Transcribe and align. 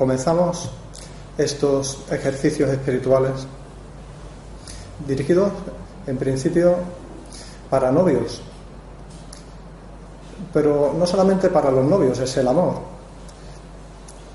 comenzamos 0.00 0.70
estos 1.36 2.04
ejercicios 2.10 2.70
espirituales 2.70 3.46
dirigidos 5.06 5.52
en 6.06 6.16
principio 6.16 6.76
para 7.68 7.92
novios, 7.92 8.40
pero 10.54 10.94
no 10.98 11.06
solamente 11.06 11.50
para 11.50 11.70
los 11.70 11.84
novios, 11.84 12.18
es 12.18 12.34
el 12.38 12.48
amor. 12.48 12.76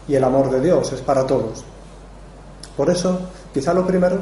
Y 0.07 0.13
el 0.13 0.23
amor 0.23 0.51
de 0.51 0.61
Dios 0.61 0.93
es 0.93 1.01
para 1.01 1.25
todos. 1.25 1.65
Por 2.77 2.91
eso, 2.91 3.17
quizá 3.51 3.73
lo 3.73 3.87
primero 3.87 4.19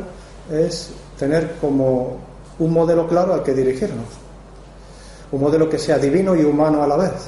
es 0.50 0.92
tener 1.20 1.58
como 1.60 2.20
un 2.58 2.72
modelo 2.72 3.06
claro 3.06 3.34
al 3.34 3.44
que 3.44 3.54
dirigirnos. 3.54 4.08
Un 5.34 5.42
modelo 5.42 5.70
que 5.70 5.78
sea 5.78 5.98
divino 5.98 6.38
y 6.38 6.46
humano 6.46 6.82
a 6.82 6.88
la 6.88 6.96
vez. 6.96 7.28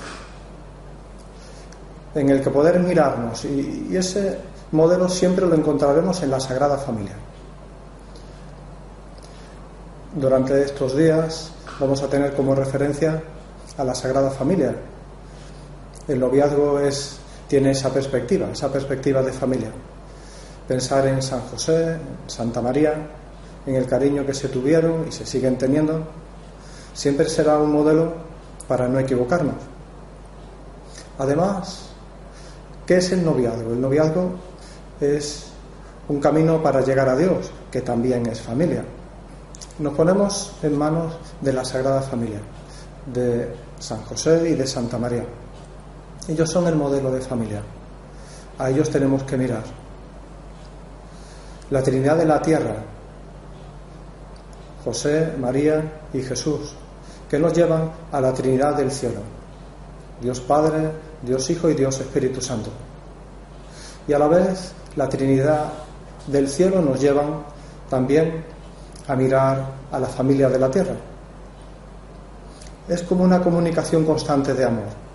En 2.16 2.30
el 2.30 2.42
que 2.42 2.50
poder 2.50 2.80
mirarnos. 2.80 3.44
Y, 3.46 3.96
ese 3.96 4.38
modelo 4.72 5.10
siempre 5.10 5.46
lo 5.46 5.54
encontraremos 5.54 6.24
en 6.24 6.32
la 6.32 6.40
Sagrada 6.40 6.78
Familia. 6.78 7.16
Durante 10.16 10.62
estos 10.64 10.96
días 10.96 11.52
vamos 11.78 12.02
a 12.02 12.08
tener 12.08 12.34
como 12.34 12.55
referencia 12.55 13.22
a 13.78 13.84
la 13.84 13.94
Sagrada 13.94 14.32
Familia. 14.32 14.74
El 16.08 16.20
noviazgo 16.20 16.80
es, 16.80 17.18
tiene 17.50 17.72
esa 17.72 17.91
perspectiva, 17.91 18.48
esa 18.52 18.72
perspectiva 18.72 19.22
de 19.22 19.34
familia. 19.34 19.72
Pensar 20.68 21.05
en 21.08 21.22
San 21.22 21.41
José, 21.41 21.98
Santa 22.27 22.62
María, 22.62 22.94
en 23.66 23.76
el 23.76 23.86
cariño 23.88 24.26
que 24.26 24.34
se 24.34 24.48
tuvieron 24.48 25.05
y 25.08 25.12
se 25.12 25.26
siguen 25.26 25.58
teniendo, 25.58 26.02
siempre 26.93 27.27
será 27.27 27.58
un 27.58 27.74
modelo 27.74 28.13
para 28.68 28.88
no 28.88 28.99
equivocarnos. 28.99 29.55
Además, 31.18 31.90
¿qué 32.86 32.98
es 32.98 33.12
el 33.12 33.24
noviazgo? 33.24 33.72
El 33.72 33.82
noviazgo 33.82 34.32
es 35.00 35.48
un 36.08 36.20
camino 36.20 36.62
para 36.62 36.82
llegar 36.82 37.10
a 37.10 37.16
Dios, 37.16 37.52
que 37.72 37.82
también 37.82 38.26
es 38.27 38.42
familia. 38.42 38.84
Nos 39.80 39.94
ponemos 39.94 40.54
en 40.62 40.77
manos 40.77 41.14
de 41.42 41.54
la 41.54 41.66
Sagrada 41.66 42.02
Familia, 42.02 42.40
de 43.14 43.54
San 43.80 44.02
José 44.04 44.50
y 44.50 44.54
de 44.54 44.68
Santa 44.68 44.98
María. 44.98 45.26
Ellos 46.27 46.50
son 46.50 46.68
el 46.68 46.76
modelo 46.76 47.12
de 47.12 47.22
familia. 47.22 47.62
A 48.58 48.70
ellos 48.70 48.90
tenemos 48.90 49.24
que 49.24 49.38
mirar. 49.38 49.64
La 51.72 51.82
Trinidad 51.82 52.16
de 52.18 52.26
la 52.26 52.42
Tierra, 52.42 52.76
José, 54.84 55.34
María 55.40 55.84
y 56.14 56.22
Jesús, 56.22 56.76
que 57.30 57.40
nos 57.40 57.54
llevan 57.54 57.92
a 58.12 58.22
la 58.22 58.34
Trinidad 58.34 58.76
del 58.76 58.92
cielo. 58.92 59.22
Dios 60.21 60.40
Padre, 60.40 60.91
Dios 61.21 61.49
Hijo 61.49 61.70
y 61.70 61.74
Dios 61.74 61.99
Espíritu 61.99 62.41
Santo. 62.41 62.70
Y 64.08 64.13
a 64.13 64.19
la 64.19 64.28
vez 64.28 64.74
la 64.96 65.09
Trinidad 65.09 65.72
del 66.28 66.47
cielo 66.47 66.81
nos 66.81 67.00
llevan 67.00 67.44
también 67.90 68.44
a 69.08 69.16
mirar 69.16 69.66
a 69.91 70.00
la 70.00 70.08
familia 70.08 70.50
de 70.50 70.59
la 70.59 70.72
tierra. 70.72 70.96
Es 72.88 73.03
como 73.03 73.24
una 73.24 73.41
comunicación 73.41 74.06
constante 74.06 74.53
de 74.53 74.63
amor. 74.63 75.06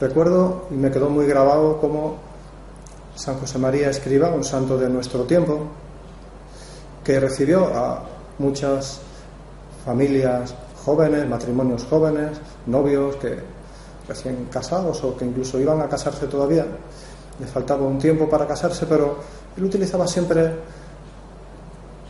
Recuerdo, 0.00 0.66
y 0.70 0.74
me 0.74 0.90
quedó 0.90 1.08
muy 1.08 1.26
grabado, 1.26 1.78
como 1.78 2.16
San 3.14 3.38
José 3.38 3.58
María 3.58 3.88
Escriba, 3.88 4.28
un 4.28 4.44
santo 4.44 4.76
de 4.76 4.88
nuestro 4.88 5.22
tiempo, 5.24 5.68
que 7.02 7.18
recibió 7.18 7.66
a 7.74 8.02
muchas 8.38 9.00
familias 9.84 10.54
jóvenes, 10.86 11.28
matrimonios 11.28 11.84
jóvenes, 11.90 12.38
novios 12.66 13.16
que 13.16 13.36
recién 14.06 14.46
casados 14.52 15.02
o 15.02 15.16
que 15.16 15.24
incluso 15.24 15.58
iban 15.58 15.80
a 15.80 15.88
casarse 15.88 16.28
todavía, 16.28 16.64
les 17.40 17.50
faltaba 17.50 17.82
un 17.84 17.98
tiempo 17.98 18.28
para 18.28 18.46
casarse, 18.46 18.86
pero 18.86 19.18
él 19.56 19.64
utilizaba 19.64 20.06
siempre 20.06 20.54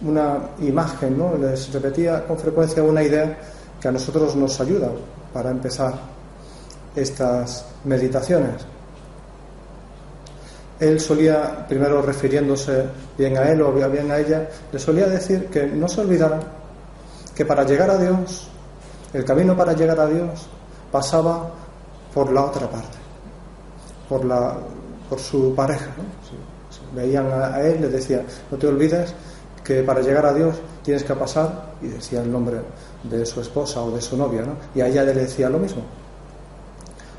una 0.02 0.50
imagen, 0.60 1.16
¿no? 1.16 1.38
Les 1.38 1.72
repetía 1.72 2.26
con 2.26 2.38
frecuencia 2.38 2.82
una 2.82 3.02
idea 3.02 3.38
que 3.80 3.88
a 3.88 3.92
nosotros 3.92 4.36
nos 4.36 4.60
ayuda 4.60 4.90
para 5.32 5.50
empezar 5.50 5.94
estas 6.94 7.64
meditaciones. 7.84 8.66
Él 10.78 11.00
solía, 11.00 11.66
primero 11.66 12.02
refiriéndose 12.02 12.84
bien 13.16 13.38
a 13.38 13.50
él 13.50 13.62
o 13.62 13.72
bien 13.72 14.10
a 14.10 14.18
ella, 14.18 14.46
le 14.70 14.78
solía 14.78 15.06
decir 15.06 15.46
que 15.46 15.66
no 15.66 15.88
se 15.88 16.02
olvidaran 16.02 16.40
que 17.34 17.46
para 17.46 17.64
llegar 17.64 17.90
a 17.90 17.98
Dios, 17.98 18.48
el 19.12 19.24
camino 19.24 19.56
para 19.56 19.72
llegar 19.72 19.98
a 20.00 20.06
Dios 20.06 20.46
pasaba 20.90 21.50
por 22.12 22.32
la 22.32 22.44
otra 22.44 22.68
parte, 22.68 22.96
por, 24.08 24.24
la, 24.24 24.56
por 25.08 25.18
su 25.18 25.54
pareja. 25.54 25.90
veían 26.94 27.26
a 27.30 27.60
él, 27.60 27.80
le 27.80 27.88
decía, 27.88 28.24
no 28.50 28.56
te 28.56 28.66
olvides 28.66 29.12
que 29.62 29.82
para 29.82 30.00
llegar 30.00 30.24
a 30.26 30.32
Dios 30.32 30.56
tienes 30.82 31.02
que 31.02 31.14
pasar, 31.14 31.74
y 31.82 31.88
decía 31.88 32.22
el 32.22 32.30
nombre 32.30 32.60
de 33.02 33.26
su 33.26 33.40
esposa 33.40 33.82
o 33.82 33.90
de 33.90 34.00
su 34.00 34.16
novia, 34.16 34.42
¿no? 34.42 34.54
y 34.74 34.80
a 34.80 34.86
ella 34.86 35.02
le 35.02 35.14
decía 35.14 35.50
lo 35.50 35.58
mismo. 35.58 35.82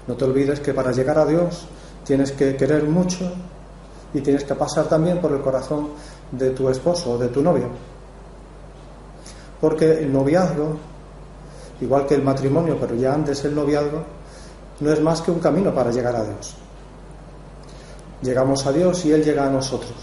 No 0.08 0.16
te 0.16 0.24
olvides 0.24 0.62
que 0.62 0.74
para 0.74 0.92
llegar 0.92 1.20
a 1.20 1.26
Dios 1.26 1.68
tienes 2.06 2.32
que 2.32 2.56
querer 2.56 2.86
mucho 2.86 3.30
y 4.14 4.22
tienes 4.22 4.46
que 4.46 4.56
pasar 4.56 4.86
también 4.86 5.20
por 5.20 5.34
el 5.34 5.42
corazón 5.42 5.90
de 6.32 6.52
tu 6.52 6.70
esposo 6.70 7.12
o 7.12 7.18
de 7.18 7.28
tu 7.28 7.42
novio. 7.42 7.68
Porque 9.60 10.00
el 10.00 10.14
noviazgo, 10.14 10.78
igual 11.82 12.06
que 12.06 12.16
el 12.16 12.24
matrimonio, 12.24 12.78
pero 12.80 12.96
ya 12.96 13.14
antes 13.14 13.44
el 13.46 13.56
noviazgo, 13.56 14.04
no 14.80 14.92
es 14.92 15.02
más 15.02 15.22
que 15.22 15.32
un 15.32 15.40
camino 15.40 15.74
para 15.74 15.92
llegar 15.92 16.16
a 16.16 16.24
Dios. 16.24 16.56
Llegamos 18.22 18.66
a 18.66 18.72
Dios 18.72 19.06
y 19.06 19.12
Él 19.12 19.24
llega 19.24 19.46
a 19.46 19.50
nosotros. 19.50 19.94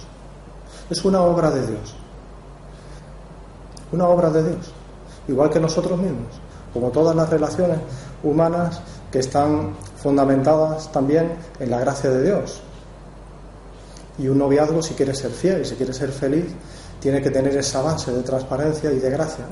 Es 0.90 1.04
una 1.04 1.22
obra 1.22 1.50
de 1.50 1.66
Dios 1.66 1.96
una 3.94 4.08
obra 4.08 4.30
de 4.30 4.42
Dios, 4.42 4.72
igual 5.28 5.50
que 5.50 5.60
nosotros 5.60 5.98
mismos, 5.98 6.28
como 6.72 6.90
todas 6.90 7.14
las 7.14 7.30
relaciones 7.30 7.78
humanas 8.22 8.80
que 9.10 9.20
están 9.20 9.74
fundamentadas 9.96 10.90
también 10.90 11.32
en 11.60 11.70
la 11.70 11.78
gracia 11.78 12.10
de 12.10 12.24
Dios. 12.24 12.60
Y 14.18 14.28
un 14.28 14.38
noviazgo, 14.38 14.82
si 14.82 14.94
quiere 14.94 15.14
ser 15.14 15.30
fiel 15.30 15.62
y 15.62 15.64
si 15.64 15.76
quiere 15.76 15.92
ser 15.92 16.10
feliz, 16.10 16.46
tiene 17.00 17.22
que 17.22 17.30
tener 17.30 17.56
esa 17.56 17.82
base 17.82 18.12
de 18.12 18.22
transparencia 18.22 18.92
y 18.92 18.98
de 18.98 19.10
gracia 19.10 19.44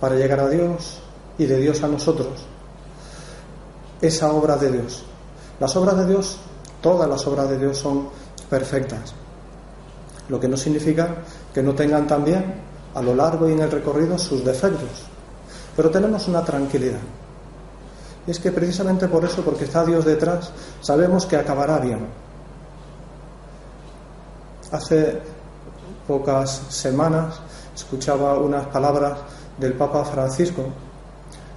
para 0.00 0.16
llegar 0.16 0.40
a 0.40 0.48
Dios 0.48 1.00
y 1.38 1.46
de 1.46 1.58
Dios 1.58 1.82
a 1.82 1.88
nosotros. 1.88 2.46
Esa 4.00 4.32
obra 4.32 4.56
de 4.56 4.72
Dios. 4.72 5.04
Las 5.60 5.76
obras 5.76 5.98
de 5.98 6.06
Dios, 6.06 6.38
todas 6.80 7.08
las 7.08 7.26
obras 7.26 7.50
de 7.50 7.58
Dios 7.58 7.76
son 7.76 8.08
perfectas, 8.48 9.14
lo 10.28 10.40
que 10.40 10.48
no 10.48 10.56
significa 10.56 11.16
que 11.52 11.62
no 11.62 11.74
tengan 11.74 12.06
también 12.06 12.54
a 12.94 13.02
lo 13.02 13.14
largo 13.14 13.48
y 13.48 13.52
en 13.52 13.60
el 13.60 13.70
recorrido 13.70 14.18
sus 14.18 14.44
defectos. 14.44 15.04
Pero 15.76 15.90
tenemos 15.90 16.26
una 16.28 16.44
tranquilidad. 16.44 17.00
Y 18.26 18.30
es 18.30 18.38
que 18.38 18.52
precisamente 18.52 19.08
por 19.08 19.24
eso, 19.24 19.42
porque 19.42 19.64
está 19.64 19.84
Dios 19.84 20.04
detrás, 20.04 20.50
sabemos 20.80 21.26
que 21.26 21.36
acabará 21.36 21.78
bien. 21.78 22.06
Hace 24.72 25.20
pocas 26.06 26.62
semanas 26.68 27.40
escuchaba 27.74 28.38
unas 28.38 28.66
palabras 28.66 29.18
del 29.60 29.74
Papa 29.74 30.04
Francisco, 30.04 30.64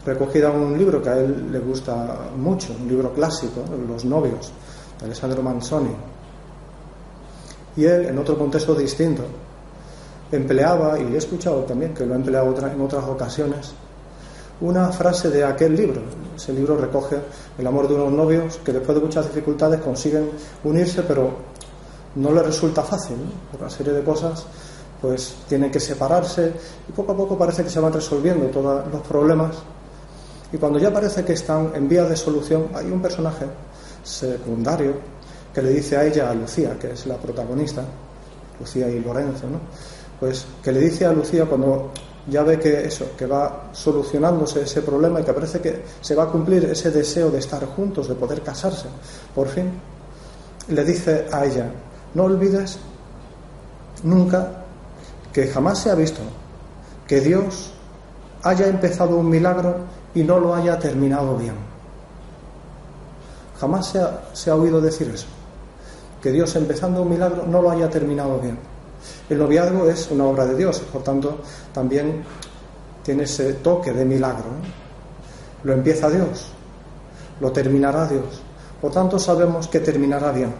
recogida 0.06 0.50
en 0.54 0.60
un 0.60 0.78
libro 0.78 1.02
que 1.02 1.10
a 1.10 1.18
él 1.18 1.52
le 1.52 1.60
gusta 1.60 2.18
mucho, 2.38 2.76
un 2.80 2.88
libro 2.88 3.14
clásico, 3.14 3.64
Los 3.88 4.04
novios, 4.04 4.52
de 5.00 5.06
Alessandro 5.06 5.42
Manzoni. 5.42 5.96
Y 7.78 7.86
él, 7.86 8.08
en 8.08 8.18
otro 8.18 8.38
contexto 8.38 8.76
distinto, 8.76 9.24
empleaba, 10.32 11.00
y 11.00 11.14
he 11.14 11.18
escuchado 11.18 11.62
también 11.62 11.94
que 11.94 12.06
lo 12.06 12.14
ha 12.14 12.18
empleado 12.18 12.54
en 12.68 12.82
otras 12.82 13.06
ocasiones, 13.06 13.74
una 14.62 14.92
frase 14.92 15.30
de 15.30 15.44
aquel 15.44 15.76
libro. 15.76 16.02
Ese 16.36 16.54
libro 16.54 16.78
recoge 16.78 17.18
el 17.58 17.66
amor 17.66 17.88
de 17.88 17.96
unos 17.96 18.12
novios 18.12 18.58
que 18.58 18.74
después 18.74 18.98
de 18.98 19.04
muchas 19.04 19.26
dificultades 19.28 19.82
consiguen 19.82 20.30
unirse, 20.64 21.04
pero 21.04 21.32
no 22.16 22.32
les 22.32 22.46
resulta 22.46 22.84
fácil, 22.84 23.18
por 23.52 23.62
una 23.62 23.70
serie 23.70 23.94
de 23.94 24.04
cosas, 24.04 24.46
pues 25.04 25.36
tienen 25.50 25.70
que 25.70 25.82
separarse 25.82 26.54
y 26.88 26.94
poco 26.94 27.12
a 27.12 27.18
poco 27.18 27.38
parece 27.38 27.62
que 27.62 27.70
se 27.70 27.82
van 27.82 27.92
resolviendo 27.92 28.46
todos 28.46 28.90
los 28.90 29.02
problemas. 29.02 29.58
Y 30.54 30.56
cuando 30.56 30.80
ya 30.80 30.94
parece 30.94 31.26
que 31.26 31.34
están 31.34 31.74
en 31.76 31.90
vía 31.90 32.06
de 32.06 32.16
solución, 32.16 32.70
hay 32.74 32.90
un 32.90 33.02
personaje 33.02 33.46
secundario 34.02 34.94
que 35.54 35.62
le 35.62 35.72
dice 35.72 35.98
a 35.98 36.06
ella, 36.06 36.30
a 36.30 36.34
Lucía, 36.34 36.80
que 36.80 36.92
es 36.92 37.06
la 37.06 37.18
protagonista, 37.18 37.84
Lucía 38.58 38.88
y 38.88 39.02
Lorenzo, 39.02 39.48
¿no? 39.48 39.60
pues 40.22 40.46
que 40.64 40.72
le 40.72 40.80
dice 40.80 41.06
a 41.06 41.12
Lucía 41.12 41.48
cuando 41.48 41.92
ya 42.30 42.44
ve 42.44 42.58
que 42.58 42.86
eso, 42.86 43.08
que 43.18 43.26
va 43.26 43.72
solucionándose 43.74 44.62
ese 44.62 44.84
problema 44.84 45.20
y 45.20 45.26
que 45.26 45.34
parece 45.34 45.60
que 45.60 45.84
se 46.00 46.16
va 46.16 46.24
a 46.24 46.28
cumplir 46.28 46.64
ese 46.64 46.92
deseo 46.92 47.30
de 47.30 47.40
estar 47.40 47.66
juntos, 47.66 48.08
de 48.08 48.16
poder 48.16 48.42
casarse, 48.42 48.88
por 49.36 49.50
fin, 49.50 49.70
le 50.70 50.86
dice 50.86 51.26
a 51.30 51.44
ella, 51.44 51.70
no 52.14 52.24
olvides 52.24 52.80
nunca 54.04 54.63
que 55.34 55.48
jamás 55.48 55.80
se 55.80 55.90
ha 55.90 55.96
visto 55.96 56.22
que 57.08 57.20
Dios 57.20 57.72
haya 58.44 58.68
empezado 58.68 59.18
un 59.18 59.30
milagro 59.30 59.78
y 60.14 60.24
no 60.24 60.40
lo 60.40 60.54
haya 60.54 60.78
terminado 60.78 61.36
bien. 61.36 61.56
Jamás 63.60 63.88
se 63.88 64.00
ha, 64.00 64.22
se 64.34 64.52
ha 64.52 64.56
oído 64.56 64.80
decir 64.80 65.10
eso. 65.14 65.28
Que 66.22 66.32
Dios 66.32 66.56
empezando 66.56 67.02
un 67.02 67.10
milagro 67.10 67.46
no 67.48 67.62
lo 67.62 67.72
haya 67.72 67.90
terminado 67.90 68.40
bien. 68.40 68.58
El 69.30 69.40
noviazgo 69.40 69.90
es 69.90 70.10
una 70.12 70.26
obra 70.26 70.46
de 70.46 70.56
Dios, 70.56 70.80
por 70.80 71.04
tanto 71.04 71.40
también 71.74 72.24
tiene 73.04 73.24
ese 73.24 73.54
toque 73.56 73.92
de 73.92 74.06
milagro. 74.06 74.46
Lo 75.64 75.74
empieza 75.74 76.10
Dios, 76.10 76.52
lo 77.40 77.52
terminará 77.52 78.08
Dios. 78.08 78.42
Por 78.82 78.92
tanto 78.92 79.18
sabemos 79.18 79.68
que 79.68 79.80
terminará 79.80 80.32
bien. 80.32 80.54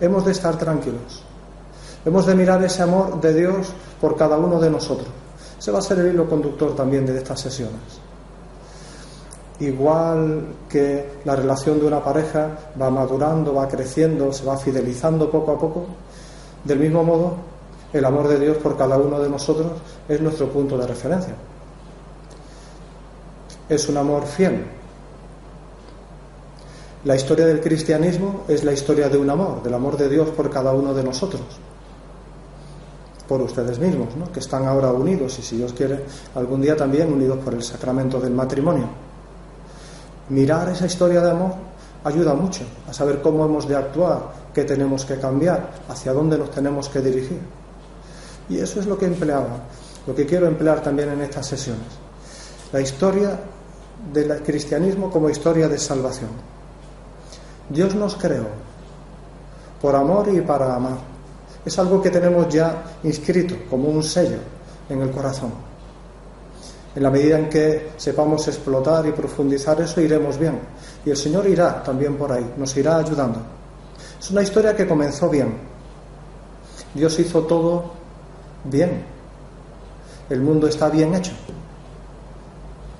Hemos 0.00 0.24
de 0.24 0.32
estar 0.32 0.56
tranquilos. 0.56 1.22
Hemos 2.04 2.26
de 2.26 2.34
mirar 2.34 2.62
ese 2.64 2.82
amor 2.82 3.20
de 3.20 3.34
Dios 3.34 3.72
por 4.02 4.16
cada 4.16 4.36
uno 4.36 4.58
de 4.58 4.68
nosotros. 4.68 5.06
Se 5.60 5.70
va 5.70 5.78
a 5.78 5.82
ser 5.82 6.00
el 6.00 6.12
hilo 6.12 6.28
conductor 6.28 6.74
también 6.74 7.06
de 7.06 7.16
estas 7.16 7.40
sesiones. 7.40 7.80
Igual 9.60 10.44
que 10.68 11.20
la 11.24 11.36
relación 11.36 11.78
de 11.78 11.86
una 11.86 12.02
pareja 12.02 12.48
va 12.80 12.90
madurando, 12.90 13.54
va 13.54 13.68
creciendo, 13.68 14.32
se 14.32 14.44
va 14.44 14.56
fidelizando 14.56 15.30
poco 15.30 15.52
a 15.52 15.58
poco, 15.58 15.86
del 16.64 16.80
mismo 16.80 17.04
modo, 17.04 17.36
el 17.92 18.04
amor 18.04 18.26
de 18.26 18.40
Dios 18.40 18.56
por 18.56 18.76
cada 18.76 18.98
uno 18.98 19.20
de 19.20 19.28
nosotros 19.28 19.70
es 20.08 20.20
nuestro 20.20 20.48
punto 20.48 20.76
de 20.76 20.86
referencia. 20.88 21.36
Es 23.68 23.88
un 23.88 23.98
amor 23.98 24.26
fiel. 24.26 24.64
La 27.04 27.14
historia 27.14 27.46
del 27.46 27.60
cristianismo 27.60 28.42
es 28.48 28.64
la 28.64 28.72
historia 28.72 29.08
de 29.08 29.18
un 29.18 29.30
amor, 29.30 29.62
del 29.62 29.74
amor 29.74 29.96
de 29.96 30.08
Dios 30.08 30.30
por 30.30 30.50
cada 30.50 30.72
uno 30.72 30.92
de 30.92 31.04
nosotros 31.04 31.42
por 33.28 33.40
ustedes 33.40 33.78
mismos, 33.78 34.08
que 34.32 34.40
están 34.40 34.66
ahora 34.66 34.92
unidos 34.92 35.38
y 35.38 35.42
si 35.42 35.56
Dios 35.56 35.72
quiere 35.72 36.04
algún 36.34 36.60
día 36.60 36.76
también 36.76 37.12
unidos 37.12 37.38
por 37.44 37.54
el 37.54 37.62
sacramento 37.62 38.20
del 38.20 38.32
matrimonio. 38.32 38.86
Mirar 40.28 40.68
esa 40.68 40.86
historia 40.86 41.20
de 41.20 41.30
amor 41.30 41.54
ayuda 42.04 42.34
mucho 42.34 42.64
a 42.88 42.92
saber 42.92 43.22
cómo 43.22 43.44
hemos 43.44 43.68
de 43.68 43.76
actuar, 43.76 44.32
qué 44.52 44.64
tenemos 44.64 45.04
que 45.04 45.18
cambiar, 45.18 45.70
hacia 45.88 46.12
dónde 46.12 46.38
nos 46.38 46.50
tenemos 46.50 46.88
que 46.88 47.00
dirigir. 47.00 47.40
Y 48.48 48.58
eso 48.58 48.80
es 48.80 48.86
lo 48.86 48.98
que 48.98 49.06
empleaba, 49.06 49.62
lo 50.06 50.14
que 50.14 50.26
quiero 50.26 50.46
emplear 50.46 50.82
también 50.82 51.10
en 51.10 51.22
estas 51.22 51.46
sesiones. 51.46 51.86
La 52.72 52.80
historia 52.80 53.38
del 54.12 54.42
cristianismo 54.42 55.10
como 55.10 55.30
historia 55.30 55.68
de 55.68 55.78
salvación. 55.78 56.30
Dios 57.68 57.94
nos 57.94 58.16
creó 58.16 58.46
por 59.80 59.94
amor 59.94 60.28
y 60.28 60.40
para 60.40 60.74
amar 60.74 61.11
es 61.64 61.78
algo 61.78 62.02
que 62.02 62.10
tenemos 62.10 62.48
ya 62.52 62.82
inscrito 63.04 63.54
como 63.70 63.88
un 63.88 64.02
sello 64.02 64.38
en 64.88 65.00
el 65.00 65.10
corazón. 65.10 65.52
En 66.94 67.02
la 67.02 67.10
medida 67.10 67.38
en 67.38 67.48
que 67.48 67.92
sepamos 67.96 68.46
explotar 68.48 69.06
y 69.06 69.12
profundizar 69.12 69.80
eso, 69.80 70.00
iremos 70.00 70.38
bien. 70.38 70.58
Y 71.04 71.10
el 71.10 71.16
Señor 71.16 71.46
irá 71.46 71.82
también 71.82 72.16
por 72.16 72.30
ahí, 72.32 72.52
nos 72.56 72.76
irá 72.76 72.98
ayudando. 72.98 73.40
Es 74.20 74.30
una 74.30 74.42
historia 74.42 74.76
que 74.76 74.86
comenzó 74.86 75.30
bien. 75.30 75.54
Dios 76.94 77.18
hizo 77.18 77.42
todo 77.44 77.92
bien. 78.64 79.04
El 80.28 80.40
mundo 80.40 80.66
está 80.66 80.90
bien 80.90 81.14
hecho. 81.14 81.32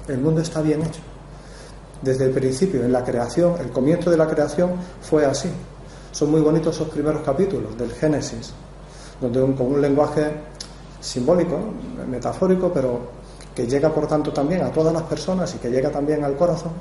El 0.09 0.19
mundo 0.19 0.41
está 0.41 0.63
bien 0.63 0.83
hecho. 0.83 1.01
Desde 2.01 2.25
el 2.25 2.31
principio, 2.33 2.83
en 2.83 2.93
la 2.93 3.05
creación, 3.05 3.57
el 3.61 3.71
comienzo 3.71 4.11
de 4.11 4.17
la 4.17 4.27
creación 4.27 4.73
fue 5.03 5.25
así. 5.25 5.51
Son 6.13 6.31
muy 6.31 6.41
bonitos 6.41 6.77
esos 6.77 6.89
primeros 6.89 7.23
capítulos 7.23 7.77
del 7.77 7.91
Génesis, 7.93 8.53
donde 9.21 9.41
con 9.57 9.67
un 9.67 9.81
lenguaje 9.81 10.31
simbólico, 11.01 11.59
metafórico, 12.09 12.71
pero 12.73 13.01
que 13.55 13.67
llega 13.67 13.93
por 13.93 14.07
tanto 14.07 14.33
también 14.33 14.63
a 14.63 14.71
todas 14.71 14.93
las 14.93 15.03
personas 15.03 15.55
y 15.55 15.59
que 15.59 15.71
llega 15.71 15.91
también 15.91 16.23
al 16.25 16.37
corazón, 16.37 16.73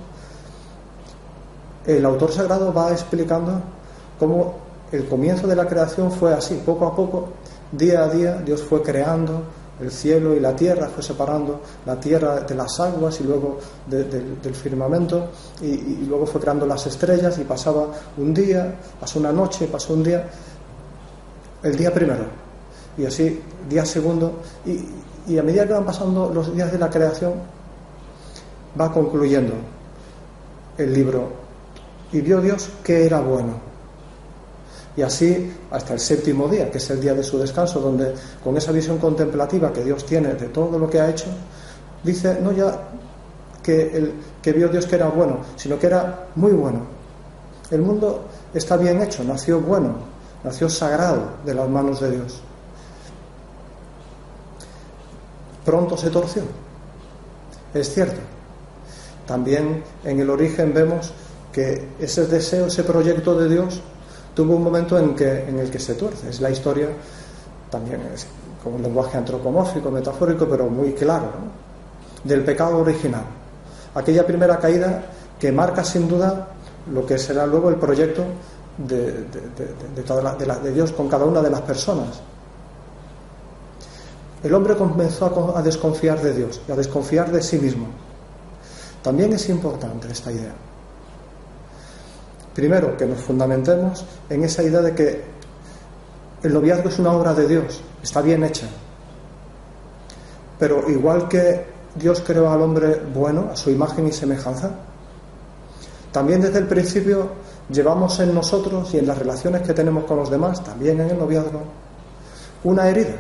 el 1.86 2.06
autor 2.06 2.32
sagrado 2.32 2.74
va 2.74 2.92
explicando 2.92 3.60
cómo 4.20 4.54
el 4.92 5.08
comienzo 5.08 5.48
de 5.48 5.56
la 5.56 5.68
creación 5.68 6.12
fue 6.12 6.34
así, 6.34 6.62
poco 6.66 6.86
a 6.86 6.96
poco, 6.96 7.30
día 7.72 8.04
a 8.04 8.10
día, 8.10 8.36
Dios 8.36 8.62
fue 8.62 8.82
creando 8.84 9.42
el 9.82 9.92
cielo 9.92 10.36
y 10.36 10.40
la 10.40 10.56
tierra, 10.56 10.88
fue 10.88 11.04
separando 11.04 11.62
la 11.86 12.00
tierra 12.00 12.42
de 12.42 12.56
las 12.56 12.80
aguas 12.80 13.20
y 13.22 13.24
luego 13.24 13.60
del 13.88 14.56
firmamento, 14.56 15.30
y, 15.62 16.06
luego 16.08 16.26
fue 16.26 16.42
creando 16.42 16.66
las 16.66 16.86
estrellas 16.88 17.38
y 17.40 17.44
pasaba 17.44 17.88
un 18.18 18.34
día, 18.34 18.76
pasó 19.00 19.20
una 19.20 19.32
noche, 19.32 19.68
pasó 19.68 19.94
un 19.94 20.04
día, 20.04 20.28
el 21.64 21.76
día 21.76 21.94
primero, 21.94 22.26
y 22.98 23.06
así 23.06 23.42
día 23.70 23.86
segundo, 23.86 24.42
y, 24.66 25.38
a 25.38 25.44
medida 25.44 25.66
que 25.66 25.74
van 25.74 25.86
pasando 25.86 26.32
los 26.34 26.54
días 26.54 26.72
de 26.72 26.78
la 26.78 26.90
creación, 26.90 27.34
va 28.80 28.92
concluyendo 28.92 29.54
el 30.78 30.94
libro, 30.94 31.30
y 32.12 32.22
vio 32.22 32.42
Dios 32.42 32.70
que 32.84 33.06
era 33.06 33.22
bueno 33.22 33.71
y 35.02 35.04
así 35.04 35.52
hasta 35.72 35.96
el 35.96 36.00
séptimo 36.00 36.48
día, 36.48 36.70
que 36.70 36.78
es 36.78 36.88
el 36.92 37.02
día 37.02 37.16
de 37.16 37.24
su 37.24 37.40
descanso, 37.40 37.80
donde 37.80 38.14
con 38.44 38.56
esa 38.56 38.72
visión 38.72 39.00
contemplativa 39.00 39.74
que 39.74 39.84
Dios 39.84 40.06
tiene 40.06 40.36
de 40.36 40.50
todo 40.50 40.78
lo 40.78 40.88
que 40.88 41.02
ha 41.02 41.10
hecho, 41.10 41.26
dice 42.04 42.38
no 42.40 42.52
ya 42.52 42.80
que, 43.64 43.98
el, 43.98 44.14
que 44.44 44.54
vio 44.54 44.70
Dios 44.70 44.86
que 44.86 44.98
era 44.98 45.08
bueno, 45.08 45.40
sino 45.56 45.80
que 45.80 45.88
era 45.88 46.28
muy 46.36 46.52
bueno. 46.52 46.82
El 47.72 47.82
mundo 47.82 48.26
está 48.54 48.78
bien 48.78 49.02
hecho, 49.02 49.24
nació 49.24 49.60
bueno, 49.60 49.96
nació 50.44 50.70
sagrado 50.70 51.30
de 51.44 51.56
las 51.56 51.68
manos 51.68 52.00
de 52.00 52.12
Dios. 52.12 52.40
Pronto 55.66 55.98
se 55.98 56.12
torció, 56.12 56.44
es 57.74 57.92
cierto. 57.92 58.20
También 59.26 59.84
en 60.04 60.20
el 60.20 60.30
origen 60.30 60.76
vemos 60.76 61.12
que 61.52 61.88
ese 62.00 62.28
deseo, 62.28 62.68
ese 62.68 62.84
proyecto 62.84 63.34
de 63.34 63.50
Dios 63.50 63.82
tuvo 64.34 64.56
un 64.56 64.64
momento 64.64 64.98
en, 64.98 65.60
el 65.60 65.70
que 65.70 65.80
se 65.80 65.96
tuerce. 65.96 66.30
Es 66.30 66.42
la 66.42 66.50
historia 66.50 66.88
también 67.70 68.02
es 68.14 68.28
con 68.64 68.74
un 68.74 68.82
lenguaje 68.82 69.18
antropomórfico, 69.18 69.90
metafórico, 69.90 70.48
pero 70.48 70.68
muy 70.70 70.94
claro, 70.94 71.30
del 72.24 72.44
pecado 72.44 72.78
original. 72.78 73.24
Aquella 73.96 74.26
primera 74.26 74.60
caída 74.60 75.04
que 75.40 75.52
marca 75.52 75.84
sin 75.84 76.08
duda 76.08 76.50
lo 76.94 77.06
que 77.06 77.18
será 77.18 77.46
luego 77.48 77.70
el 77.70 77.76
proyecto 77.76 78.24
de, 78.78 79.12
de, 79.26 80.72
Dios 80.74 80.92
con 80.92 81.08
cada 81.08 81.26
una 81.26 81.42
de 81.42 81.50
las 81.50 81.62
personas. 81.62 82.22
El 84.44 84.54
hombre 84.54 84.76
comenzó 84.76 85.54
a 85.56 85.62
desconfiar 85.62 86.22
de 86.22 86.34
Dios 86.34 86.62
y 86.68 86.72
a 86.72 86.76
desconfiar 86.76 87.32
de 87.32 87.42
sí 87.42 87.58
mismo. 87.58 87.88
También 89.02 89.34
es 89.34 89.50
importante 89.50 90.12
esta 90.12 90.32
idea. 90.32 90.54
Primero, 92.54 92.98
que 92.98 93.06
nos 93.06 93.20
fundamentemos 93.20 94.06
en 94.30 94.44
esa 94.44 94.64
idea 94.64 94.82
de 94.82 94.94
que 94.94 95.24
el 96.44 96.54
noviazgo 96.54 96.90
es 96.90 97.00
una 97.00 97.14
obra 97.14 97.34
de 97.34 97.48
Dios, 97.48 97.82
está 98.04 98.22
bien 98.22 98.44
hecha. 98.44 98.68
Pero 100.60 100.90
igual 100.90 101.28
que 101.28 101.66
Dios 101.96 102.22
creó 102.26 102.50
al 102.50 102.62
hombre 102.62 103.02
bueno, 103.14 103.50
a 103.52 103.56
su 103.56 103.70
imagen 103.70 104.08
y 104.08 104.12
semejanza, 104.12 104.72
también 106.12 106.42
desde 106.42 106.60
el 106.60 106.68
principio 106.68 107.30
llevamos 107.70 108.20
en 108.20 108.34
nosotros 108.34 108.94
y 108.94 108.98
en 108.98 109.08
las 109.08 109.18
relaciones 109.18 109.62
que 109.62 109.74
tenemos 109.74 110.04
con 110.04 110.18
los 110.18 110.30
demás, 110.30 110.64
también 110.64 111.00
en 111.00 111.12
el 111.12 111.18
noviazgo, 111.18 111.62
una 112.64 112.90
herida 112.90 113.16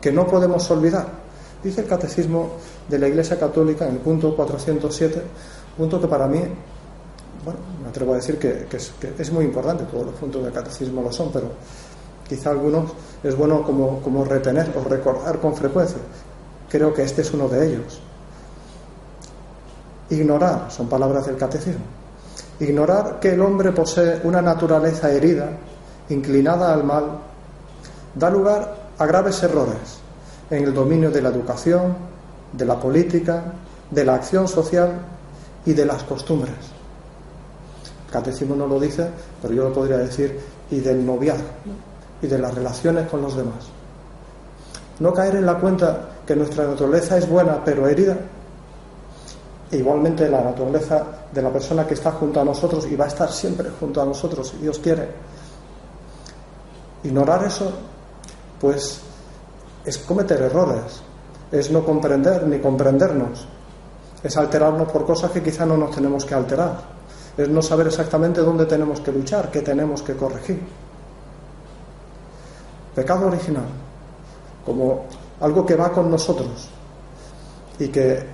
que 0.00 0.10
no 0.12 0.26
podemos 0.26 0.68
olvidar. 0.70 1.06
Dice 1.62 1.82
el 1.82 1.86
Catecismo 1.86 2.52
de 2.88 2.98
la 2.98 3.08
Iglesia 3.08 3.38
Católica 3.38 3.86
en 3.86 3.94
el 3.94 4.00
punto 4.00 4.34
407, 4.34 5.22
punto 5.76 6.00
que 6.00 6.08
para 6.08 6.26
mí 6.26 6.40
bueno, 7.48 7.60
me 7.82 7.88
atrevo 7.88 8.12
a 8.12 8.16
decir 8.16 8.38
que, 8.38 8.66
es, 9.18 9.32
muy 9.32 9.46
importante, 9.46 9.84
todos 9.84 10.04
los 10.04 10.14
puntos 10.16 10.44
del 10.44 10.52
catecismo 10.52 11.00
lo 11.00 11.10
son, 11.10 11.32
pero 11.32 11.48
quizá 12.28 12.50
algunos 12.50 12.92
es 13.22 13.34
bueno 13.34 13.62
como, 13.62 14.00
como 14.00 14.22
retener 14.22 14.70
o 14.76 14.86
recordar 14.86 15.38
con 15.38 15.56
frecuencia. 15.56 15.96
Creo 16.68 16.92
que 16.92 17.04
este 17.04 17.22
es 17.22 17.32
uno 17.32 17.48
de 17.48 17.66
ellos. 17.66 18.00
Ignorar, 20.10 20.70
son 20.70 20.90
palabras 20.90 21.24
del 21.24 21.38
catecismo. 21.38 21.84
Ignorar 22.60 23.18
que 23.18 23.30
el 23.30 23.40
hombre 23.40 23.72
posee 23.72 24.20
una 24.24 24.42
naturaleza 24.42 25.10
herida, 25.10 25.48
inclinada 26.10 26.74
al 26.74 26.84
mal, 26.84 27.18
da 28.14 28.28
lugar 28.28 28.76
a 28.98 29.06
graves 29.06 29.42
errores 29.42 30.00
en 30.50 30.64
el 30.64 30.74
dominio 30.74 31.10
de 31.10 31.22
la 31.22 31.30
educación, 31.30 31.96
de 32.52 32.66
la 32.66 32.78
política, 32.78 33.42
de 33.90 34.04
la 34.04 34.16
acción 34.16 34.46
social 34.48 35.00
y 35.64 35.72
de 35.72 35.86
las 35.86 36.02
costumbres. 36.02 36.77
Catecismo 38.10 38.56
no 38.56 38.66
lo 38.66 38.80
dice, 38.80 39.08
pero 39.42 39.52
yo 39.52 39.64
lo 39.64 39.72
podría 39.72 39.98
decir, 39.98 40.40
y 40.70 40.80
del 40.80 41.04
noviazgo, 41.04 41.44
y 42.22 42.26
de 42.26 42.38
las 42.38 42.54
relaciones 42.54 43.08
con 43.08 43.20
los 43.20 43.36
demás. 43.36 43.68
No 45.00 45.12
caer 45.12 45.36
en 45.36 45.46
la 45.46 45.58
cuenta 45.58 46.08
que 46.26 46.34
nuestra 46.34 46.66
naturaleza 46.66 47.18
es 47.18 47.28
buena 47.28 47.62
pero 47.62 47.86
herida, 47.86 48.16
e 49.70 49.76
igualmente 49.76 50.28
la 50.28 50.40
naturaleza 50.40 51.04
de 51.32 51.42
la 51.42 51.50
persona 51.50 51.86
que 51.86 51.94
está 51.94 52.12
junto 52.12 52.40
a 52.40 52.44
nosotros 52.44 52.86
y 52.86 52.96
va 52.96 53.04
a 53.04 53.08
estar 53.08 53.30
siempre 53.30 53.68
junto 53.78 54.00
a 54.00 54.06
nosotros, 54.06 54.48
si 54.48 54.56
Dios 54.56 54.78
quiere. 54.78 55.08
Ignorar 57.04 57.44
eso, 57.44 57.70
pues, 58.58 59.00
es 59.84 59.98
cometer 59.98 60.40
errores, 60.40 61.02
es 61.52 61.70
no 61.70 61.84
comprender 61.84 62.46
ni 62.46 62.58
comprendernos, 62.58 63.46
es 64.22 64.36
alterarnos 64.36 64.90
por 64.90 65.04
cosas 65.04 65.30
que 65.30 65.42
quizá 65.42 65.66
no 65.66 65.76
nos 65.76 65.94
tenemos 65.94 66.24
que 66.24 66.34
alterar 66.34 66.97
es 67.38 67.48
no 67.48 67.62
saber 67.62 67.86
exactamente 67.86 68.40
dónde 68.40 68.66
tenemos 68.66 69.00
que 69.00 69.12
luchar, 69.12 69.48
qué 69.50 69.62
tenemos 69.62 70.02
que 70.02 70.14
corregir. 70.14 70.60
Pecado 72.96 73.28
original, 73.28 73.66
como 74.66 75.04
algo 75.40 75.64
que 75.64 75.76
va 75.76 75.92
con 75.92 76.10
nosotros 76.10 76.68
y 77.78 77.88
que 77.88 78.24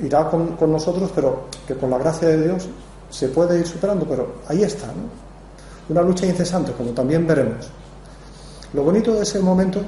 irá 0.00 0.28
con, 0.28 0.56
nosotros, 0.72 1.12
pero 1.14 1.44
que 1.64 1.76
con 1.76 1.90
la 1.90 1.98
gracia 1.98 2.26
de 2.26 2.42
Dios 2.42 2.68
se 3.08 3.28
puede 3.28 3.60
ir 3.60 3.66
superando, 3.66 4.04
pero 4.04 4.34
ahí 4.48 4.64
está, 4.64 4.88
¿no? 4.88 5.30
Una 5.88 6.02
lucha 6.02 6.26
incesante, 6.26 6.72
como 6.72 6.90
también 6.90 7.26
veremos. 7.26 7.68
Lo 8.72 8.82
bonito 8.82 9.14
de 9.14 9.22
ese 9.22 9.38
momento, 9.38 9.80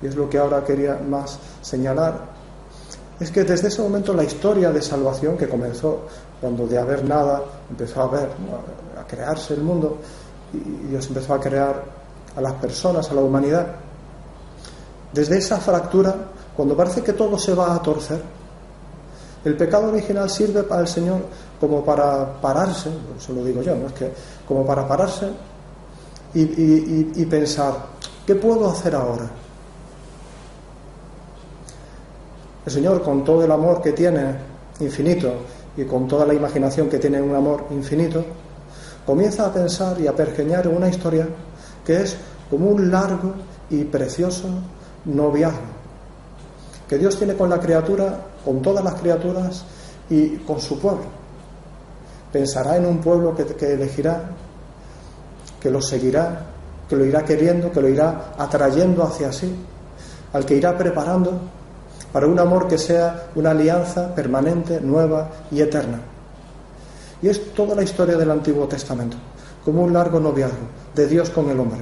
y 0.00 0.06
es 0.06 0.14
lo 0.14 0.30
que 0.30 0.38
ahora 0.38 0.64
quería 0.64 0.98
más 1.06 1.38
señalar, 1.60 2.38
es 3.20 3.30
que 3.30 3.44
desde 3.44 3.68
ese 3.68 3.82
momento 3.82 4.14
la 4.14 4.24
historia 4.24 4.70
de 4.70 4.80
salvación 4.80 5.36
que 5.36 5.48
comenzó 5.48 6.06
cuando 6.40 6.66
de 6.66 6.78
haber 6.78 7.04
nada 7.04 7.42
empezó 7.70 8.02
a 8.02 8.04
haber, 8.04 8.28
a 8.98 9.06
crearse 9.06 9.54
el 9.54 9.62
mundo 9.62 9.98
y 10.52 10.88
Dios 10.88 11.06
empezó 11.08 11.34
a 11.34 11.40
crear 11.40 11.82
a 12.36 12.40
las 12.40 12.54
personas, 12.54 13.10
a 13.10 13.14
la 13.14 13.20
humanidad. 13.20 13.66
Desde 15.12 15.38
esa 15.38 15.58
fractura, 15.58 16.14
cuando 16.56 16.76
parece 16.76 17.02
que 17.02 17.12
todo 17.12 17.38
se 17.38 17.54
va 17.54 17.74
a 17.74 17.82
torcer, 17.82 18.22
el 19.44 19.56
pecado 19.56 19.88
original 19.88 20.28
sirve 20.28 20.62
para 20.62 20.82
el 20.82 20.88
Señor 20.88 21.20
como 21.60 21.84
para 21.84 22.40
pararse, 22.40 22.90
eso 23.16 23.32
lo 23.32 23.44
digo 23.44 23.62
yo, 23.62 23.74
¿no? 23.74 23.86
es 23.86 23.92
que 23.92 24.12
como 24.46 24.64
para 24.66 24.86
pararse 24.86 25.28
y 26.34 27.24
pensar, 27.26 27.74
¿qué 28.26 28.34
puedo 28.34 28.68
hacer 28.70 28.94
ahora? 28.94 29.28
El 32.66 32.72
Señor, 32.72 33.02
con 33.02 33.24
todo 33.24 33.42
el 33.42 33.50
amor 33.50 33.80
que 33.80 33.92
tiene 33.92 34.34
infinito 34.80 35.32
y 35.78 35.84
con 35.84 36.06
toda 36.06 36.26
la 36.26 36.34
imaginación 36.34 36.88
que 36.88 36.98
tiene 36.98 37.22
un 37.22 37.34
amor 37.34 37.66
infinito, 37.70 38.22
comienza 39.06 39.46
a 39.46 39.52
pensar 39.52 39.98
y 40.00 40.06
a 40.06 40.14
pergeñar 40.14 40.68
una 40.68 40.88
historia 40.88 41.26
que 41.86 42.02
es 42.02 42.16
como 42.50 42.68
un 42.68 42.90
largo 42.90 43.32
y 43.70 43.84
precioso 43.84 44.48
noviazgo 45.06 45.78
que 46.88 46.98
Dios 46.98 47.16
tiene 47.16 47.34
con 47.34 47.50
la 47.50 47.60
criatura, 47.60 48.18
con 48.44 48.62
todas 48.62 48.82
las 48.82 48.94
criaturas 48.94 49.62
y 50.08 50.38
con 50.38 50.60
su 50.60 50.78
pueblo. 50.78 51.04
Pensará 52.32 52.76
en 52.76 52.86
un 52.86 52.98
pueblo 52.98 53.34
que 53.36 53.72
elegirá, 53.72 54.30
que 55.60 55.70
lo 55.70 55.82
seguirá, 55.82 56.46
que 56.88 56.96
lo 56.96 57.04
irá 57.04 57.24
queriendo, 57.24 57.70
que 57.70 57.80
lo 57.82 57.88
irá 57.88 58.32
atrayendo 58.38 59.04
hacia 59.04 59.32
sí, 59.32 59.54
al 60.32 60.46
que 60.46 60.56
irá 60.56 60.76
preparando 60.76 61.38
para 62.12 62.26
un 62.26 62.38
amor 62.38 62.68
que 62.68 62.78
sea 62.78 63.28
una 63.34 63.50
alianza 63.50 64.14
permanente, 64.14 64.80
nueva 64.80 65.30
y 65.50 65.60
eterna. 65.60 66.00
Y 67.20 67.28
es 67.28 67.52
toda 67.52 67.74
la 67.74 67.82
historia 67.82 68.16
del 68.16 68.30
Antiguo 68.30 68.66
Testamento, 68.66 69.16
como 69.64 69.82
un 69.82 69.92
largo 69.92 70.20
noviazgo 70.20 70.56
de 70.94 71.06
Dios 71.06 71.30
con 71.30 71.50
el 71.50 71.58
hombre, 71.58 71.80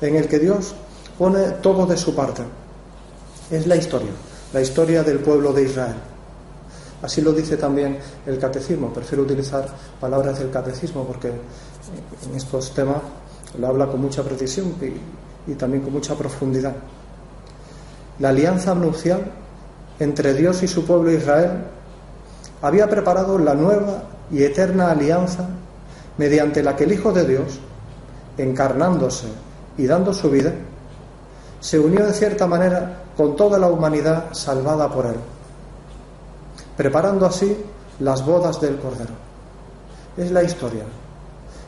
en 0.00 0.16
el 0.16 0.28
que 0.28 0.38
Dios 0.38 0.74
pone 1.18 1.50
todo 1.62 1.86
de 1.86 1.96
su 1.96 2.14
parte. 2.14 2.42
Es 3.50 3.66
la 3.66 3.76
historia, 3.76 4.10
la 4.52 4.60
historia 4.60 5.02
del 5.02 5.18
pueblo 5.18 5.52
de 5.52 5.64
Israel. 5.64 5.96
Así 7.02 7.22
lo 7.22 7.32
dice 7.32 7.56
también 7.56 7.98
el 8.26 8.38
catecismo. 8.38 8.92
Prefiero 8.92 9.24
utilizar 9.24 9.66
palabras 10.00 10.38
del 10.38 10.50
catecismo 10.50 11.04
porque 11.04 11.28
en 11.28 12.36
estos 12.36 12.72
temas 12.74 12.98
lo 13.58 13.66
habla 13.66 13.86
con 13.86 14.00
mucha 14.00 14.22
precisión 14.22 14.74
y, 15.46 15.54
también 15.54 15.82
con 15.82 15.92
mucha 15.92 16.14
profundidad. 16.14 16.74
La 18.18 18.28
alianza 18.28 18.74
nupcial 18.74 19.32
entre 20.00 20.32
Dios 20.34 20.62
y 20.62 20.68
su 20.68 20.84
pueblo 20.84 21.12
Israel, 21.12 21.50
había 22.62 22.88
preparado 22.88 23.38
la 23.38 23.54
nueva 23.54 24.02
y 24.30 24.42
eterna 24.42 24.90
alianza 24.90 25.46
mediante 26.16 26.62
la 26.62 26.74
que 26.74 26.84
el 26.84 26.92
Hijo 26.92 27.12
de 27.12 27.26
Dios, 27.26 27.60
encarnándose 28.36 29.26
y 29.76 29.86
dando 29.86 30.12
su 30.12 30.30
vida, 30.30 30.52
se 31.60 31.78
unió 31.78 32.06
en 32.06 32.14
cierta 32.14 32.46
manera 32.46 33.02
con 33.16 33.36
toda 33.36 33.58
la 33.58 33.68
humanidad 33.68 34.32
salvada 34.32 34.90
por 34.90 35.06
él, 35.06 35.16
preparando 36.76 37.26
así 37.26 37.56
las 38.00 38.24
bodas 38.24 38.58
del 38.60 38.78
Cordero. 38.78 39.12
Es 40.16 40.30
la 40.30 40.42
historia, 40.42 40.84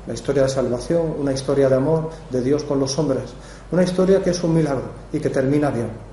la 0.06 0.14
historia 0.14 0.44
de 0.44 0.48
salvación, 0.48 1.14
una 1.18 1.32
historia 1.32 1.68
de 1.68 1.76
amor 1.76 2.10
de 2.30 2.40
Dios 2.40 2.64
con 2.64 2.80
los 2.80 2.98
hombres, 2.98 3.34
una 3.70 3.82
historia 3.82 4.22
que 4.22 4.30
es 4.30 4.42
un 4.42 4.54
milagro 4.54 4.84
y 5.12 5.20
que 5.20 5.28
termina 5.28 5.70
bien 5.70 6.11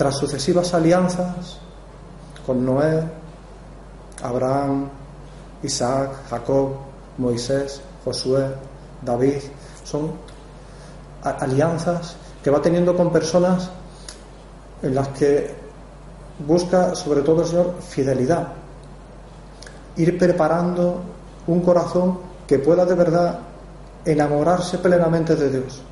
tras 0.00 0.16
sucesivas 0.16 0.72
alianzas 0.72 1.58
con 2.46 2.64
Noé, 2.64 3.02
Abraham, 4.22 4.88
Isaac, 5.62 6.26
Jacob, 6.30 6.70
Moisés, 7.18 7.82
Josué, 8.02 8.46
David, 9.02 9.42
son 9.84 10.12
alianzas 11.22 12.16
que 12.42 12.48
va 12.48 12.62
teniendo 12.62 12.96
con 12.96 13.12
personas 13.12 13.68
en 14.80 14.94
las 14.94 15.08
que 15.08 15.54
busca 16.46 16.94
sobre 16.94 17.20
todo 17.20 17.42
el 17.42 17.48
Señor 17.48 17.74
fidelidad, 17.86 18.54
ir 19.96 20.18
preparando 20.18 20.98
un 21.46 21.60
corazón 21.60 22.20
que 22.46 22.58
pueda 22.58 22.86
de 22.86 22.94
verdad 22.94 23.38
enamorarse 24.06 24.78
plenamente 24.78 25.36
de 25.36 25.50
Dios. 25.50 25.82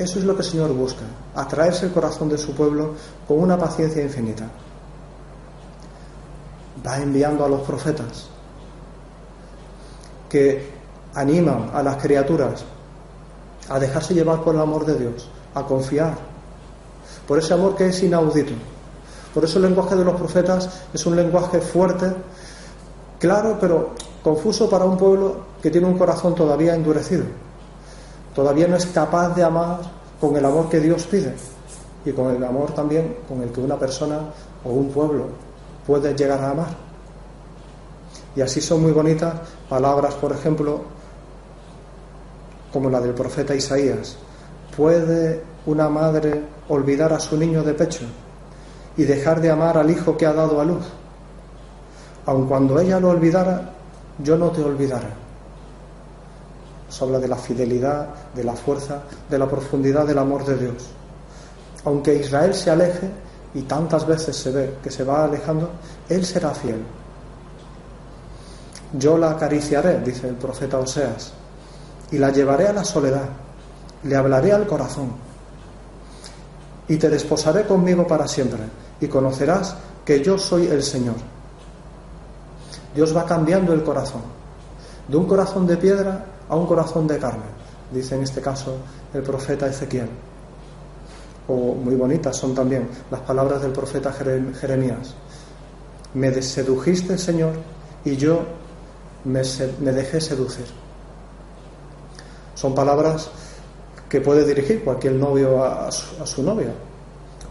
Eso 0.00 0.18
es 0.18 0.24
lo 0.24 0.34
que 0.34 0.40
el 0.40 0.48
Señor 0.48 0.72
busca, 0.72 1.02
atraerse 1.34 1.84
el 1.84 1.92
corazón 1.92 2.30
de 2.30 2.38
su 2.38 2.54
pueblo 2.54 2.94
con 3.28 3.38
una 3.38 3.58
paciencia 3.58 4.02
infinita. 4.02 4.48
Va 6.84 6.96
enviando 6.96 7.44
a 7.44 7.48
los 7.50 7.60
profetas 7.60 8.28
que 10.26 10.70
animan 11.12 11.70
a 11.74 11.82
las 11.82 11.96
criaturas 11.98 12.64
a 13.68 13.78
dejarse 13.78 14.14
llevar 14.14 14.42
por 14.42 14.54
el 14.54 14.62
amor 14.62 14.86
de 14.86 14.98
Dios, 14.98 15.28
a 15.54 15.64
confiar, 15.64 16.16
por 17.28 17.38
ese 17.38 17.52
amor 17.52 17.76
que 17.76 17.88
es 17.88 18.02
inaudito. 18.02 18.54
Por 19.34 19.44
eso 19.44 19.58
el 19.58 19.64
lenguaje 19.64 19.96
de 19.96 20.04
los 20.06 20.14
profetas 20.14 20.80
es 20.94 21.04
un 21.04 21.14
lenguaje 21.14 21.60
fuerte, 21.60 22.10
claro, 23.18 23.58
pero 23.60 23.90
confuso 24.22 24.70
para 24.70 24.86
un 24.86 24.96
pueblo 24.96 25.44
que 25.60 25.70
tiene 25.70 25.88
un 25.88 25.98
corazón 25.98 26.34
todavía 26.34 26.74
endurecido 26.74 27.49
todavía 28.34 28.68
no 28.68 28.76
es 28.76 28.86
capaz 28.86 29.34
de 29.34 29.44
amar 29.44 29.78
con 30.20 30.36
el 30.36 30.44
amor 30.44 30.68
que 30.68 30.80
Dios 30.80 31.04
pide 31.06 31.34
y 32.04 32.12
con 32.12 32.34
el 32.34 32.42
amor 32.44 32.72
también 32.72 33.16
con 33.28 33.42
el 33.42 33.50
que 33.50 33.60
una 33.60 33.78
persona 33.78 34.18
o 34.64 34.70
un 34.70 34.90
pueblo 34.90 35.26
puede 35.86 36.14
llegar 36.14 36.40
a 36.40 36.50
amar. 36.50 36.90
Y 38.36 38.40
así 38.42 38.60
son 38.60 38.82
muy 38.82 38.92
bonitas 38.92 39.34
palabras, 39.68 40.14
por 40.14 40.32
ejemplo, 40.32 40.82
como 42.72 42.88
la 42.88 43.00
del 43.00 43.14
profeta 43.14 43.54
Isaías. 43.54 44.16
¿Puede 44.76 45.42
una 45.66 45.88
madre 45.88 46.42
olvidar 46.68 47.12
a 47.12 47.18
su 47.18 47.36
niño 47.36 47.62
de 47.62 47.74
pecho 47.74 48.04
y 48.96 49.02
dejar 49.02 49.40
de 49.40 49.50
amar 49.50 49.76
al 49.76 49.90
hijo 49.90 50.16
que 50.16 50.26
ha 50.26 50.32
dado 50.32 50.60
a 50.60 50.64
luz? 50.64 50.86
Aun 52.26 52.46
cuando 52.46 52.78
ella 52.78 53.00
lo 53.00 53.08
olvidara, 53.08 53.72
yo 54.22 54.36
no 54.36 54.50
te 54.50 54.62
olvidaré 54.62 55.19
habla 57.00 57.18
de 57.18 57.28
la 57.28 57.36
fidelidad, 57.36 58.08
de 58.34 58.44
la 58.44 58.54
fuerza, 58.54 59.02
de 59.28 59.38
la 59.38 59.48
profundidad 59.48 60.06
del 60.06 60.18
amor 60.18 60.44
de 60.44 60.56
Dios. 60.56 60.90
Aunque 61.84 62.14
Israel 62.14 62.54
se 62.54 62.70
aleje, 62.70 63.10
y 63.54 63.62
tantas 63.62 64.06
veces 64.06 64.36
se 64.36 64.50
ve 64.50 64.76
que 64.82 64.90
se 64.90 65.04
va 65.04 65.24
alejando, 65.24 65.70
Él 66.08 66.24
será 66.24 66.50
fiel. 66.50 66.80
Yo 68.92 69.18
la 69.18 69.32
acariciaré, 69.32 70.00
dice 70.00 70.28
el 70.28 70.34
profeta 70.34 70.78
Oseas, 70.78 71.32
y 72.10 72.18
la 72.18 72.30
llevaré 72.30 72.68
a 72.68 72.72
la 72.72 72.84
soledad, 72.84 73.28
le 74.04 74.16
hablaré 74.16 74.52
al 74.52 74.66
corazón, 74.66 75.12
y 76.88 76.96
te 76.96 77.08
desposaré 77.08 77.64
conmigo 77.64 78.06
para 78.06 78.26
siempre, 78.26 78.60
y 79.00 79.06
conocerás 79.06 79.76
que 80.04 80.22
yo 80.22 80.38
soy 80.38 80.66
el 80.66 80.82
Señor. 80.82 81.16
Dios 82.94 83.16
va 83.16 83.24
cambiando 83.24 83.72
el 83.72 83.84
corazón, 83.84 84.22
de 85.06 85.16
un 85.16 85.26
corazón 85.26 85.66
de 85.66 85.76
piedra 85.76 86.24
a 86.50 86.56
un 86.56 86.66
corazón 86.66 87.06
de 87.06 87.16
carne, 87.18 87.44
dice 87.92 88.16
en 88.16 88.22
este 88.22 88.40
caso 88.40 88.76
el 89.14 89.22
profeta 89.22 89.68
Ezequiel. 89.68 90.08
O 91.46 91.74
muy 91.74 91.94
bonitas 91.94 92.36
son 92.36 92.54
también 92.54 92.88
las 93.10 93.20
palabras 93.20 93.62
del 93.62 93.72
profeta 93.72 94.12
Jeremías. 94.12 95.14
Me 96.14 96.42
sedujiste, 96.42 97.16
Señor, 97.16 97.54
y 98.04 98.16
yo 98.16 98.40
me, 99.24 99.42
dejé 99.92 100.20
seducir. 100.20 100.66
Son 102.54 102.74
palabras 102.74 103.30
que 104.08 104.20
puede 104.20 104.44
dirigir 104.44 104.84
cualquier 104.84 105.14
novio 105.14 105.64
a 105.64 105.90
su, 105.90 106.42
novia, 106.42 106.72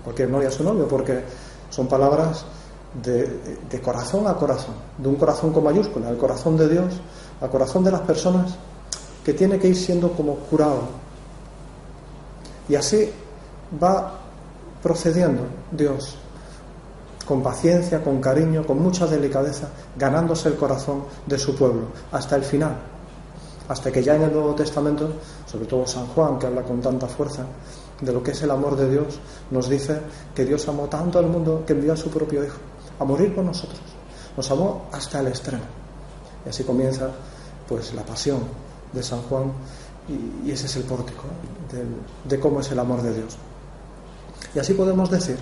cualquier 0.03 0.29
novia 0.29 0.49
a 0.49 0.51
su 0.51 0.63
novio, 0.63 0.87
porque 0.87 1.21
son 1.69 1.87
palabras 1.87 2.45
de, 3.01 3.27
de, 3.69 3.81
corazón 3.81 4.27
a 4.27 4.35
corazón, 4.35 4.75
de 4.97 5.07
un 5.07 5.15
corazón 5.15 5.53
con 5.53 5.63
mayúscula, 5.63 6.09
el 6.09 6.17
corazón 6.17 6.57
de 6.57 6.67
Dios, 6.67 6.99
al 7.39 7.49
corazón 7.49 7.83
de 7.83 7.91
las 7.91 8.01
personas 8.01 8.55
que 9.29 9.36
tiene 9.36 9.59
que 9.59 9.67
ir 9.67 9.75
siendo 9.75 10.12
como 10.13 10.33
curado. 10.38 10.81
Y 12.67 12.74
así 12.74 13.12
va 13.81 14.17
procediendo 14.81 15.43
Dios 15.71 16.17
con 17.27 17.43
paciencia, 17.43 18.03
con 18.03 18.19
cariño, 18.19 18.65
con 18.65 18.81
mucha 18.81 19.05
delicadeza, 19.05 19.69
ganándose 19.95 20.50
el 20.50 20.55
corazón 20.55 21.03
de 21.27 21.38
su 21.38 21.55
pueblo 21.55 21.89
hasta 22.12 22.38
el 22.38 22.43
final. 22.43 22.75
Hasta 23.67 23.91
que 23.91 24.01
ya 24.01 24.15
en 24.15 24.24
el 24.24 24.33
Nuevo 24.33 24.55
Testamento, 24.55 25.07
sobre 25.45 25.67
todo 25.67 25.86
San 25.86 26.07
Juan, 26.07 26.39
que 26.39 26.48
habla 26.48 26.63
con 26.63 26.81
tanta 26.81 27.05
fuerza 27.05 27.45
de 28.01 28.12
lo 28.12 28.24
que 28.24 28.31
es 28.31 28.41
el 28.41 28.50
amor 28.50 28.75
de 28.75 28.89
Dios, 28.89 29.19
nos 29.51 29.69
dice 29.69 30.00
que 30.33 30.43
Dios 30.43 30.67
amó 30.67 30.88
tanto 30.88 31.19
al 31.19 31.27
mundo 31.27 31.63
que 31.67 31.74
envió 31.74 31.93
a 31.93 31.98
su 31.98 32.09
propio 32.09 32.43
Hijo 32.43 32.57
a 32.98 33.05
morir 33.05 33.36
por 33.36 33.43
nosotros. 33.43 33.79
Nos 34.36 34.50
amó 34.50 34.88
hasta 34.91 35.19
el 35.19 35.27
extremo. 35.27 35.65
Y 36.48 36.50
así 36.50 36.63
comienza 36.63 37.12
pues 37.67 37.93
la 37.93 38.01
pasión 38.01 38.68
de 38.93 39.03
San 39.03 39.22
Juan 39.24 39.51
y, 40.46 40.51
ese 40.51 40.65
es 40.65 40.75
el 40.77 40.84
pórtico 40.84 41.24
de 42.25 42.39
cómo 42.39 42.62
es 42.62 42.72
el 42.72 42.79
amor 42.79 43.01
de 43.01 43.13
Dios. 43.13 43.38
Y 44.55 44.60
así 44.60 44.74
podemos 44.74 45.12
decir, 45.12 45.38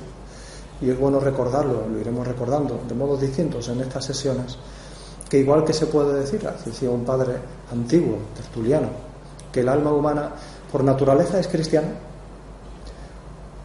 y 0.82 0.90
es 0.90 1.00
bueno 1.00 1.20
recordarlo, 1.20 1.88
lo 1.88 2.00
iremos 2.00 2.28
recordando 2.28 2.82
de 2.88 2.94
modos 2.94 3.22
distintos 3.22 3.68
en 3.70 3.82
estas 3.82 4.06
sesiones, 4.06 4.58
que 5.30 5.40
igual 5.40 5.64
que 5.64 5.74
se 5.74 5.88
puede 5.88 6.20
decir, 6.20 6.48
decía 6.66 6.90
un 6.90 7.06
padre 7.06 7.36
antiguo, 7.72 8.18
tertuliano, 8.36 8.90
que 9.52 9.62
el 9.62 9.70
alma 9.70 9.92
humana 9.92 10.32
por 10.72 10.84
naturaleza 10.84 11.40
es 11.40 11.48
cristiana, 11.48 11.90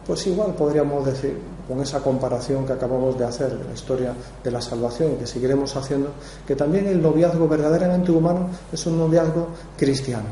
pues 0.07 0.25
igual 0.27 0.53
podríamos 0.53 1.05
decir, 1.05 1.37
con 1.67 1.79
esa 1.81 2.01
comparación 2.01 2.65
que 2.65 2.73
acabamos 2.73 3.17
de 3.17 3.25
hacer 3.25 3.57
de 3.57 3.63
la 3.63 3.73
historia 3.73 4.13
de 4.43 4.51
la 4.51 4.61
salvación 4.61 5.13
y 5.13 5.15
que 5.15 5.27
seguiremos 5.27 5.75
haciendo, 5.75 6.11
que 6.45 6.55
también 6.55 6.87
el 6.87 7.01
noviazgo 7.01 7.47
verdaderamente 7.47 8.11
humano 8.11 8.49
es 8.71 8.85
un 8.85 8.97
noviazgo 8.97 9.47
cristiano. 9.77 10.29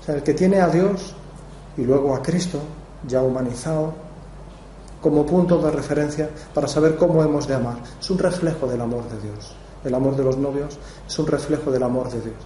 O 0.00 0.04
sea, 0.04 0.16
el 0.16 0.22
que 0.22 0.34
tiene 0.34 0.60
a 0.60 0.68
Dios 0.68 1.14
y 1.76 1.82
luego 1.82 2.14
a 2.14 2.22
Cristo 2.22 2.58
ya 3.06 3.22
humanizado, 3.22 3.92
como 5.02 5.26
punto 5.26 5.60
de 5.60 5.70
referencia 5.70 6.30
para 6.54 6.68
saber 6.68 6.96
cómo 6.96 7.22
hemos 7.22 7.48
de 7.48 7.54
amar. 7.54 7.78
Es 8.00 8.08
un 8.08 8.18
reflejo 8.18 8.66
del 8.68 8.80
amor 8.80 9.02
de 9.08 9.20
Dios. 9.20 9.52
El 9.84 9.94
amor 9.94 10.16
de 10.16 10.22
los 10.22 10.38
novios 10.38 10.78
es 11.06 11.18
un 11.18 11.26
reflejo 11.26 11.72
del 11.72 11.82
amor 11.82 12.08
de 12.08 12.20
Dios, 12.20 12.36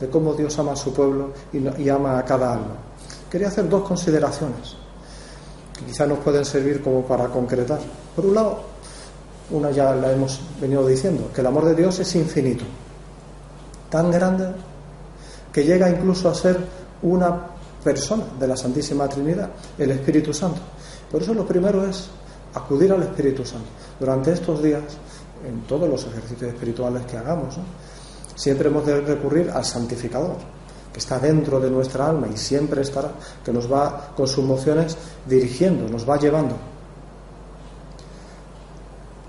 de 0.00 0.08
cómo 0.08 0.32
Dios 0.32 0.58
ama 0.58 0.72
a 0.72 0.76
su 0.76 0.92
pueblo 0.94 1.32
y, 1.52 1.88
ama 1.90 2.18
a 2.18 2.24
cada 2.24 2.54
alma. 2.54 2.76
Quería 3.30 3.48
hacer 3.48 3.68
dos 3.68 3.86
consideraciones 3.86 4.76
que 5.78 5.84
quizás 5.84 6.08
nos 6.08 6.18
pueden 6.18 6.44
servir 6.44 6.82
como 6.82 7.02
para 7.02 7.26
concretar. 7.26 7.78
Por 8.16 8.26
un 8.26 8.34
lado, 8.34 8.60
una 9.50 9.70
ya 9.70 9.94
la 9.94 10.12
hemos 10.12 10.40
venido 10.60 10.86
diciendo, 10.86 11.30
que 11.34 11.40
el 11.40 11.46
amor 11.46 11.64
de 11.66 11.74
Dios 11.74 11.98
es 12.00 12.14
infinito, 12.16 12.64
tan 13.88 14.10
grande 14.10 14.52
que 15.52 15.64
llega 15.64 15.88
incluso 15.88 16.28
a 16.28 16.34
ser 16.34 16.58
una 17.02 17.46
persona 17.82 18.24
de 18.38 18.46
la 18.48 18.56
Santísima 18.56 19.08
Trinidad, 19.08 19.50
el 19.78 19.92
Espíritu 19.92 20.34
Santo. 20.34 20.60
Por 21.10 21.22
eso 21.22 21.32
lo 21.32 21.46
primero 21.46 21.86
es 21.88 22.08
acudir 22.54 22.92
al 22.92 23.02
Espíritu 23.02 23.44
Santo. 23.44 23.68
Durante 23.98 24.32
estos 24.32 24.62
días, 24.62 24.82
en 25.46 25.62
todos 25.62 25.88
los 25.88 26.04
ejercicios 26.06 26.52
espirituales 26.52 27.06
que 27.06 27.16
hagamos, 27.16 27.56
siempre 28.34 28.68
hemos 28.68 28.84
de 28.84 29.00
recurrir 29.00 29.50
al 29.50 29.64
santificador, 29.64 30.36
que 30.92 30.98
está 30.98 31.18
dentro 31.18 31.60
de 31.60 31.70
nuestra 31.70 32.08
alma 32.08 32.28
y 32.32 32.36
siempre 32.36 32.82
estará, 32.82 33.12
que 33.44 33.52
nos 33.52 33.70
va 33.70 34.12
con 34.16 34.26
sus 34.26 34.44
mociones 34.44 34.96
dirigiendo, 35.26 35.88
nos 35.88 36.08
va 36.08 36.18
llevando. 36.18 36.56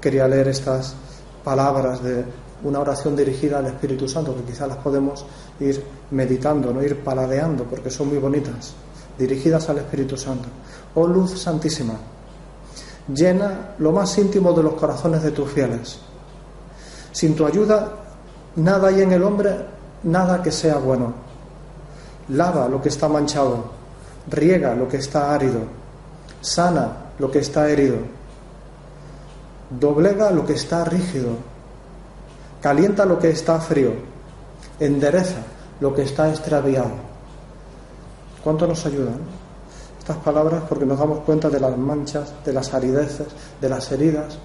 Quería 0.02 0.28
leer 0.28 0.48
estas 0.48 0.96
palabras 1.44 2.02
de 2.04 2.24
una 2.64 2.80
oración 2.80 3.16
dirigida 3.16 3.60
al 3.60 3.68
Espíritu 3.68 4.08
Santo, 4.08 4.36
que 4.36 4.44
quizás 4.44 4.68
las 4.68 4.78
podemos 4.78 5.26
ir 5.60 5.84
meditando, 6.12 6.74
no 6.74 6.84
ir 6.84 7.04
paladeando, 7.04 7.64
porque 7.64 7.90
son 7.90 8.10
muy 8.10 8.18
bonitas, 8.18 8.74
dirigidas 9.18 9.70
al 9.70 9.80
Espíritu 9.80 10.18
Santo. 10.18 10.48
Oh 10.96 11.08
luz 11.08 11.42
santísima, 11.42 11.94
llena 13.14 13.76
lo 13.80 13.92
más 13.92 14.18
íntimo 14.18 14.54
de 14.54 14.64
los 14.64 14.74
corazones 14.74 15.24
de 15.24 15.32
tus 15.32 15.50
fieles. 15.52 16.00
Sin 17.12 17.36
tu 17.36 17.46
ayuda, 17.46 17.92
nada 18.56 18.90
hay 18.90 19.02
en 19.02 19.12
el 19.14 19.24
hombre, 19.24 19.56
nada 20.04 20.42
que 20.42 20.52
sea 20.52 20.78
bueno. 20.78 21.29
Lava 22.30 22.68
lo 22.68 22.82
que 22.82 22.90
está 22.90 23.08
manchado, 23.08 23.72
riega 24.28 24.76
lo 24.76 24.88
que 24.88 24.98
está 24.98 25.34
árido, 25.34 25.62
sana 26.42 27.12
lo 27.18 27.32
que 27.32 27.40
está 27.40 27.70
herido, 27.70 27.98
doblega 29.70 30.32
lo 30.32 30.46
que 30.46 30.54
está 30.54 30.86
rígido 30.86 31.38
calienta 32.62 33.06
lo 33.06 33.20
que 33.20 33.30
está 33.30 33.60
frío, 33.60 33.94
endereza 34.80 35.42
lo 35.80 35.94
que 35.94 36.04
está 36.04 36.30
extraviado. 36.30 36.92
¿Cuánto 38.44 38.68
nos 38.68 38.86
ayudan 38.86 39.20
estas 39.98 40.18
palabras? 40.18 40.64
Porque 40.68 40.86
nos 40.86 41.00
damos 41.00 41.20
cuenta 41.20 41.50
de 41.50 41.60
las 41.60 41.78
manchas, 41.78 42.34
de 42.46 42.54
las 42.54 42.74
arideces, 42.74 43.28
de 43.60 43.70
las 43.70 43.92
heridas. 43.92 44.38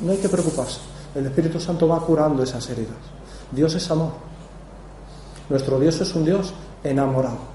No 0.00 0.12
hay 0.12 0.18
que 0.18 0.28
preocuparse. 0.28 0.80
El 1.14 1.26
Espíritu 1.26 1.60
Santo 1.60 1.86
va 1.86 2.00
curando 2.00 2.42
esas 2.42 2.68
heridas. 2.70 2.96
Dios 3.50 3.74
es 3.74 3.90
amor. 3.90 4.12
Nuestro 5.48 5.78
Dios 5.78 6.00
es 6.00 6.14
un 6.14 6.24
Dios 6.24 6.54
enamorado. 6.84 7.52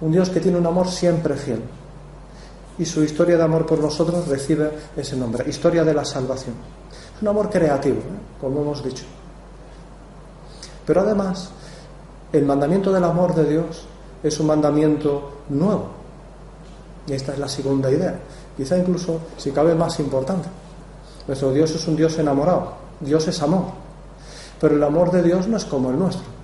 Un 0.00 0.12
Dios 0.12 0.28
que 0.30 0.40
tiene 0.40 0.58
un 0.58 0.66
amor 0.66 0.88
siempre 0.88 1.34
fiel. 1.34 1.62
Y 2.78 2.84
su 2.84 3.02
historia 3.02 3.36
de 3.36 3.42
amor 3.42 3.64
por 3.64 3.78
nosotros 3.78 4.28
recibe 4.28 4.70
ese 4.96 5.16
nombre, 5.16 5.48
historia 5.48 5.82
de 5.82 5.94
la 5.94 6.04
salvación. 6.04 6.54
Es 7.16 7.22
un 7.22 7.28
amor 7.28 7.48
creativo, 7.48 7.98
¿eh? 7.98 8.38
como 8.38 8.60
hemos 8.60 8.84
dicho. 8.84 9.04
Pero 10.84 11.00
además, 11.00 11.50
el 12.32 12.44
mandamiento 12.44 12.92
del 12.92 13.04
amor 13.04 13.34
de 13.34 13.48
Dios 13.48 13.86
es 14.22 14.38
un 14.38 14.46
mandamiento 14.46 15.42
nuevo. 15.48 15.88
Y 17.06 17.14
esta 17.14 17.32
es 17.32 17.38
la 17.38 17.48
segunda 17.48 17.90
idea. 17.90 18.18
Quizá 18.56 18.76
incluso, 18.76 19.20
si 19.38 19.50
cabe, 19.50 19.74
más 19.74 19.98
importante. 20.00 20.48
Nuestro 21.26 21.52
Dios 21.52 21.70
es 21.70 21.86
un 21.88 21.96
Dios 21.96 22.18
enamorado. 22.18 22.72
Dios 23.00 23.26
es 23.28 23.40
amor. 23.42 23.64
Pero 24.60 24.76
el 24.76 24.82
amor 24.82 25.10
de 25.10 25.22
Dios 25.22 25.48
no 25.48 25.56
es 25.56 25.64
como 25.64 25.90
el 25.90 25.98
nuestro. 25.98 26.35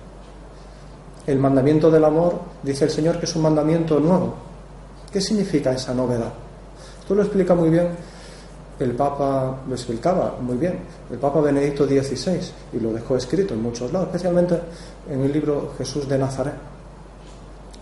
El 1.25 1.39
mandamiento 1.39 1.89
del 1.89 2.03
amor, 2.03 2.39
dice 2.61 2.85
el 2.85 2.91
Señor, 2.91 3.19
que 3.19 3.25
es 3.25 3.35
un 3.35 3.43
mandamiento 3.43 3.99
nuevo. 3.99 4.33
¿Qué 5.11 5.21
significa 5.21 5.71
esa 5.71 5.93
novedad? 5.93 6.33
Esto 7.01 7.15
lo 7.15 7.21
explica 7.21 7.55
muy 7.55 7.69
bien 7.69 7.89
el 8.79 8.91
Papa 8.95 9.57
lo 9.67 9.75
explicaba 9.75 10.35
muy 10.41 10.57
bien, 10.57 10.79
el 11.11 11.17
Papa 11.17 11.41
Benedicto 11.41 11.85
XVI, 11.85 12.39
y 12.73 12.79
lo 12.79 12.91
dejó 12.91 13.15
escrito 13.15 13.53
en 13.53 13.61
muchos 13.61 13.91
lados, 13.91 14.07
especialmente 14.07 14.59
en 15.09 15.21
el 15.21 15.31
libro 15.31 15.73
Jesús 15.77 16.07
de 16.07 16.17
Nazaret. 16.17 16.55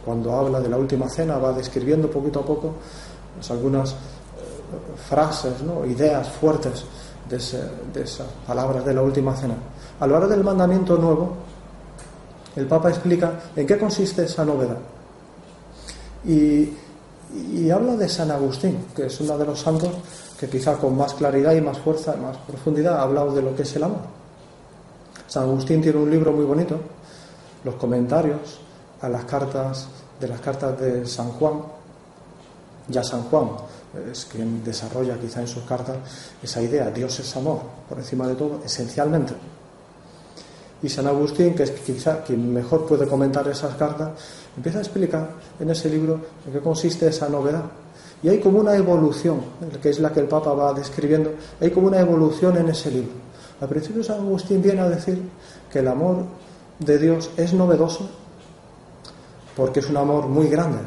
Cuando 0.03 0.33
habla 0.33 0.59
de 0.59 0.69
la 0.69 0.77
última 0.77 1.09
cena, 1.09 1.37
va 1.37 1.53
describiendo 1.53 2.09
poquito 2.09 2.39
a 2.39 2.45
poco 2.45 2.73
pues, 3.35 3.49
algunas 3.51 3.91
eh, 3.91 3.95
frases, 5.07 5.61
¿no? 5.61 5.85
ideas 5.85 6.27
fuertes 6.27 6.85
de, 7.29 7.37
de 7.93 8.03
esas 8.03 8.27
palabras 8.45 8.83
de 8.83 8.93
la 8.93 9.01
última 9.01 9.35
cena. 9.35 9.55
A 9.99 10.07
lo 10.07 10.13
largo 10.13 10.27
del 10.27 10.43
mandamiento 10.43 10.97
nuevo, 10.97 11.35
el 12.55 12.67
Papa 12.67 12.89
explica 12.89 13.39
en 13.55 13.65
qué 13.65 13.77
consiste 13.77 14.25
esa 14.25 14.43
novedad. 14.43 14.77
Y, 16.25 16.69
habla 17.71 17.95
de 17.95 18.09
San 18.09 18.29
Agustín, 18.29 18.87
que 18.93 19.05
es 19.05 19.19
uno 19.21 19.37
de 19.37 19.45
los 19.45 19.59
santos 19.59 19.91
que 20.37 20.49
quizá 20.49 20.77
con 20.77 20.97
más 20.97 21.13
claridad 21.13 21.53
y 21.53 21.61
más 21.61 21.77
fuerza, 21.79 22.15
más 22.17 22.35
profundidad 22.37 22.97
ha 22.97 23.03
hablado 23.03 23.33
de 23.33 23.41
lo 23.41 23.55
que 23.55 23.61
es 23.61 23.75
el 23.75 23.83
amor. 23.83 24.01
San 25.27 25.43
Agustín 25.43 25.81
tiene 25.81 25.97
un 25.97 26.11
libro 26.11 26.33
muy 26.33 26.43
bonito, 26.43 26.77
los 27.63 27.75
comentarios 27.75 28.59
a 29.01 29.07
las 29.07 29.23
cartas 29.23 29.87
de 30.19 30.27
las 30.27 30.41
cartas 30.41 30.77
de 30.79 31.05
San 31.07 31.31
Juan. 31.31 31.61
Ya 32.89 33.03
San 33.03 33.23
Juan 33.23 33.51
es 34.11 34.25
quien 34.25 34.63
desarrolla 34.63 35.17
quizá 35.17 35.39
en 35.41 35.47
sus 35.47 35.63
cartas 35.63 35.97
esa 36.43 36.61
idea, 36.61 36.91
Dios 36.91 37.17
es 37.19 37.35
amor, 37.37 37.61
por 37.87 37.97
encima 37.97 38.27
de 38.27 38.35
todo, 38.35 38.61
esencialmente. 38.65 39.33
Y 40.83 40.89
San 40.89 41.07
Agustín, 41.07 41.53
que 41.53 41.63
es 41.63 41.71
quizá 41.71 42.23
quien 42.23 42.53
mejor 42.53 42.85
puede 42.85 43.07
comentar 43.07 43.47
esas 43.47 43.75
cartas, 43.75 44.09
empieza 44.55 44.79
a 44.79 44.81
explicar 44.81 45.29
en 45.59 45.69
ese 45.69 45.89
libro 45.89 46.19
en 46.45 46.53
qué 46.53 46.59
consiste 46.59 47.07
esa 47.07 47.29
novedad, 47.29 47.63
y 48.23 48.29
hay 48.29 48.39
como 48.39 48.59
una 48.59 48.75
evolución, 48.75 49.41
que 49.81 49.89
es 49.89 49.99
la 49.99 50.11
que 50.11 50.19
el 50.19 50.27
Papa 50.27 50.53
va 50.53 50.73
describiendo, 50.73 51.33
hay 51.59 51.71
como 51.71 51.87
una 51.87 51.99
evolución 51.99 52.57
en 52.57 52.69
ese 52.69 52.91
libro. 52.91 53.13
Al 53.59 53.67
principio 53.67 54.03
San 54.03 54.19
Agustín 54.19 54.61
viene 54.61 54.81
a 54.81 54.89
decir 54.89 55.21
que 55.71 55.79
el 55.79 55.87
amor 55.87 56.25
de 56.79 56.97
Dios 56.97 57.29
es 57.37 57.53
novedoso 57.53 58.09
porque 59.55 59.81
es 59.81 59.89
un 59.89 59.97
amor 59.97 60.27
muy 60.27 60.47
grande, 60.47 60.79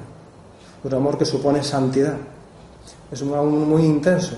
un 0.82 0.94
amor 0.94 1.18
que 1.18 1.24
supone 1.24 1.62
santidad, 1.62 2.16
es 3.10 3.22
un 3.22 3.30
amor 3.30 3.46
muy 3.46 3.82
intenso, 3.82 4.36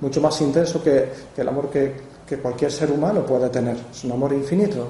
mucho 0.00 0.20
más 0.20 0.40
intenso 0.40 0.82
que, 0.82 1.10
el 1.36 1.48
amor 1.48 1.70
que, 1.70 2.07
cualquier 2.36 2.70
ser 2.70 2.92
humano 2.92 3.24
puede 3.24 3.48
tener, 3.48 3.76
es 3.90 4.04
un 4.04 4.12
amor 4.12 4.34
infinito, 4.34 4.86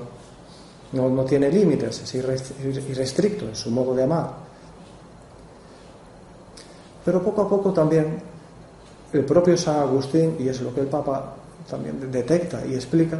no, 0.93 1.09
no 1.09 1.25
tiene 1.25 1.51
límites, 1.51 2.01
es 2.03 2.15
irrestricto 2.15 3.47
en 3.47 3.55
su 3.55 3.71
modo 3.71 3.95
de 3.95 4.03
amar. 4.03 4.31
Pero 7.05 7.23
poco 7.23 7.43
a 7.43 7.49
poco 7.49 7.73
también 7.73 8.21
el 9.13 9.25
propio 9.25 9.57
San 9.57 9.77
Agustín, 9.77 10.37
y 10.39 10.49
es 10.49 10.61
lo 10.61 10.75
que 10.75 10.81
el 10.81 10.89
Papa 10.89 11.35
también 11.71 12.11
detecta 12.11 12.67
y 12.67 12.75
explica, 12.75 13.19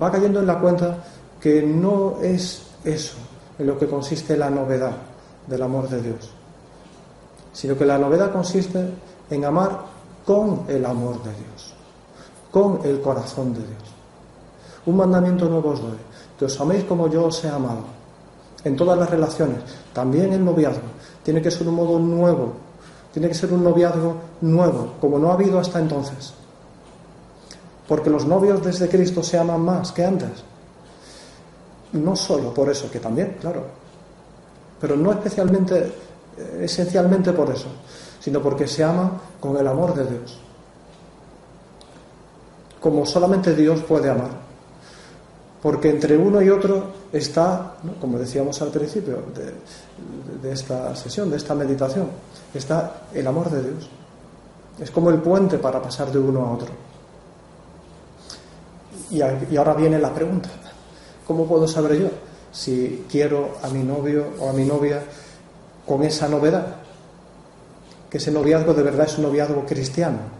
va 0.00 0.10
cayendo 0.10 0.40
en 0.40 0.46
la 0.46 0.58
cuenta 0.58 1.04
que 1.40 1.62
no 1.62 2.18
es 2.22 2.62
eso 2.84 3.16
en 3.58 3.66
lo 3.66 3.78
que 3.78 3.86
consiste 3.86 4.36
la 4.36 4.50
novedad 4.50 4.92
del 5.46 5.62
amor 5.62 5.88
de 5.88 6.02
Dios, 6.02 6.30
sino 7.52 7.76
que 7.76 7.86
la 7.86 7.98
novedad 7.98 8.32
consiste 8.32 8.86
en 9.30 9.44
amar 9.44 9.80
con 10.24 10.64
el 10.68 10.84
amor 10.84 11.22
de 11.22 11.30
Dios, 11.30 11.74
con 12.56 12.80
el 12.84 13.02
corazón 13.02 13.52
de 13.52 13.60
Dios. 13.60 13.84
Un 14.86 14.96
mandamiento 14.96 15.44
nuevo 15.44 15.76
os 15.76 15.82
doy, 15.82 16.00
que 16.38 16.46
os 16.46 16.56
améis 16.56 16.88
como 16.88 17.04
yo 17.04 17.28
os 17.28 17.44
he 17.44 17.52
amado. 17.52 17.84
En 18.64 18.74
todas 18.74 18.96
las 18.96 19.10
relaciones, 19.10 19.60
también 19.92 20.32
el 20.32 20.42
noviazgo, 20.42 20.88
tiene 21.22 21.42
que 21.42 21.50
ser 21.50 21.68
un 21.68 21.74
modo 21.74 21.98
nuevo, 21.98 22.54
tiene 23.12 23.28
que 23.28 23.34
ser 23.34 23.52
un 23.52 23.62
noviazgo 23.62 24.40
nuevo, 24.40 24.94
como 24.98 25.18
no 25.18 25.28
ha 25.28 25.34
habido 25.34 25.60
hasta 25.60 25.80
entonces. 25.80 26.32
Porque 27.86 28.08
los 28.08 28.24
novios 28.24 28.64
desde 28.64 28.88
Cristo 28.88 29.22
se 29.22 29.36
aman 29.36 29.60
más 29.60 29.92
que 29.92 30.06
antes. 30.06 30.40
No 31.92 32.16
solo 32.16 32.54
por 32.54 32.70
eso, 32.70 32.90
que 32.90 33.00
también, 33.00 33.36
claro, 33.38 33.66
pero 34.80 34.96
no 34.96 35.12
especialmente, 35.12 35.92
esencialmente 36.62 37.34
por 37.34 37.50
eso, 37.50 37.68
sino 38.18 38.40
porque 38.40 38.66
se 38.66 38.82
aman 38.82 39.10
con 39.38 39.58
el 39.58 39.66
amor 39.66 39.92
de 39.92 40.06
Dios. 40.06 40.45
Como 42.86 43.04
solamente 43.04 43.52
Dios 43.52 43.80
puede 43.82 44.08
amar 44.08 44.46
porque 45.60 45.90
entre 45.90 46.16
uno 46.16 46.40
y 46.40 46.48
otro 46.48 46.84
está, 47.12 47.74
como 48.00 48.16
decíamos 48.20 48.62
al 48.62 48.68
principio 48.68 49.18
de, 50.40 50.52
esta 50.52 50.94
sesión, 50.94 51.28
de 51.28 51.38
esta 51.38 51.56
meditación, 51.56 52.06
está 52.54 53.08
el 53.12 53.26
amor 53.26 53.50
de 53.50 53.62
Dios. 53.64 53.90
Es 54.78 54.92
como 54.92 55.10
el 55.10 55.18
puente 55.18 55.58
para 55.58 55.82
pasar 55.82 56.12
de 56.12 56.20
uno 56.20 56.46
a 56.46 56.52
otro. 56.52 56.68
Y, 59.10 59.16
y 59.52 59.56
ahora 59.56 59.74
viene 59.74 59.98
la 59.98 60.14
pregunta, 60.14 60.50
¿cómo 61.26 61.46
puedo 61.46 61.66
saber 61.66 61.98
yo 62.00 62.10
si 62.52 63.04
quiero 63.10 63.56
a 63.64 63.68
mi 63.68 63.82
novio 63.82 64.26
o 64.38 64.50
a 64.50 64.52
mi 64.52 64.64
novia 64.64 65.02
con 65.84 66.04
esa 66.04 66.28
novedad? 66.28 66.76
Que 68.08 68.18
ese 68.18 68.30
noviazgo 68.30 68.72
de 68.72 68.84
verdad 68.84 69.06
es 69.06 69.18
un 69.18 69.24
noviazgo 69.24 69.66
cristiano, 69.66 70.35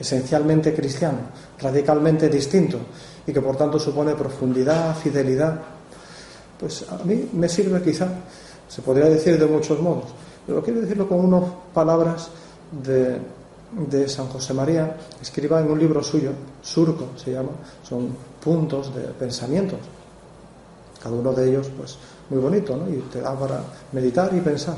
esencialmente 0.00 0.74
cristiano, 0.74 1.18
radicalmente 1.60 2.28
distinto, 2.30 2.78
y 3.26 3.32
que 3.32 3.40
por 3.42 3.56
tanto 3.56 3.78
supone 3.78 4.14
profundidad, 4.14 4.96
fidelidad, 4.96 5.60
pues 6.58 6.86
a 6.90 7.04
mí 7.04 7.28
me 7.34 7.48
sirve 7.48 7.82
quizá, 7.82 8.08
se 8.66 8.80
podría 8.80 9.06
decir 9.06 9.38
de 9.38 9.46
muchos 9.46 9.78
modos, 9.80 10.06
pero 10.46 10.62
quiero 10.62 10.80
decirlo 10.80 11.06
con 11.06 11.20
unas 11.20 11.44
palabras 11.74 12.30
de, 12.82 13.20
San 14.08 14.26
José 14.28 14.52
María, 14.54 14.96
escriba 15.20 15.60
en 15.60 15.70
un 15.70 15.78
libro 15.78 16.02
suyo, 16.02 16.32
Surco 16.62 17.10
se 17.16 17.32
llama, 17.32 17.50
son 17.82 18.08
puntos 18.42 18.92
de 18.94 19.02
pensamientos, 19.02 19.78
cada 21.00 21.14
uno 21.14 21.32
de 21.32 21.48
ellos 21.48 21.70
pues 21.76 21.96
muy 22.30 22.40
bonito, 22.40 22.76
¿no? 22.76 22.88
Y 22.88 22.98
te 23.12 23.20
da 23.20 23.38
para 23.38 23.62
meditar 23.92 24.34
y 24.34 24.40
pensar. 24.40 24.76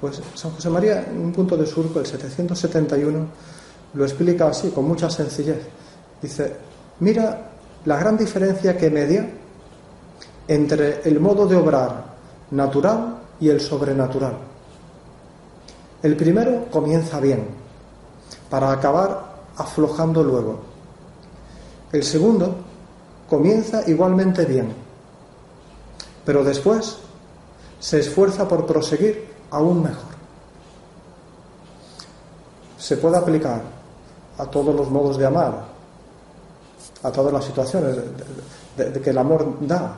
Pues 0.00 0.20
San 0.34 0.50
José 0.52 0.68
María, 0.68 1.06
en 1.08 1.18
un 1.18 1.32
punto 1.32 1.56
de 1.56 1.66
Surco, 1.66 2.00
el 2.00 2.06
771, 2.06 3.26
lo 3.94 4.04
explica 4.04 4.48
así, 4.48 4.70
con 4.70 4.86
mucha 4.86 5.08
sencillez. 5.08 5.60
Dice, 6.20 6.56
mira 7.00 7.50
la 7.84 7.96
gran 7.98 8.16
diferencia 8.16 8.76
que 8.76 8.90
media 8.90 9.28
entre 10.48 11.02
el 11.08 11.20
modo 11.20 11.46
de 11.46 11.56
obrar 11.56 12.04
natural 12.50 13.18
y 13.40 13.48
el 13.48 13.60
sobrenatural. 13.60 14.36
El 16.02 16.16
primero 16.16 16.66
comienza 16.70 17.20
bien, 17.20 17.46
para 18.50 18.70
acabar 18.70 19.34
aflojando 19.56 20.22
luego. 20.22 20.60
El 21.92 22.02
segundo 22.02 22.56
comienza 23.28 23.88
igualmente 23.88 24.44
bien, 24.44 24.72
pero 26.24 26.44
después 26.44 26.98
se 27.78 28.00
esfuerza 28.00 28.46
por 28.46 28.66
proseguir 28.66 29.28
aún 29.50 29.82
mejor. 29.82 30.14
Se 32.78 32.96
puede 32.96 33.16
aplicar 33.16 33.62
a 34.38 34.44
todos 34.46 34.74
los 34.74 34.90
modos 34.90 35.18
de 35.18 35.26
amar, 35.26 35.64
a 37.02 37.12
todas 37.12 37.32
las 37.32 37.44
situaciones 37.44 37.96
de, 38.76 39.00
que 39.00 39.10
el 39.10 39.18
amor 39.18 39.56
da. 39.60 39.94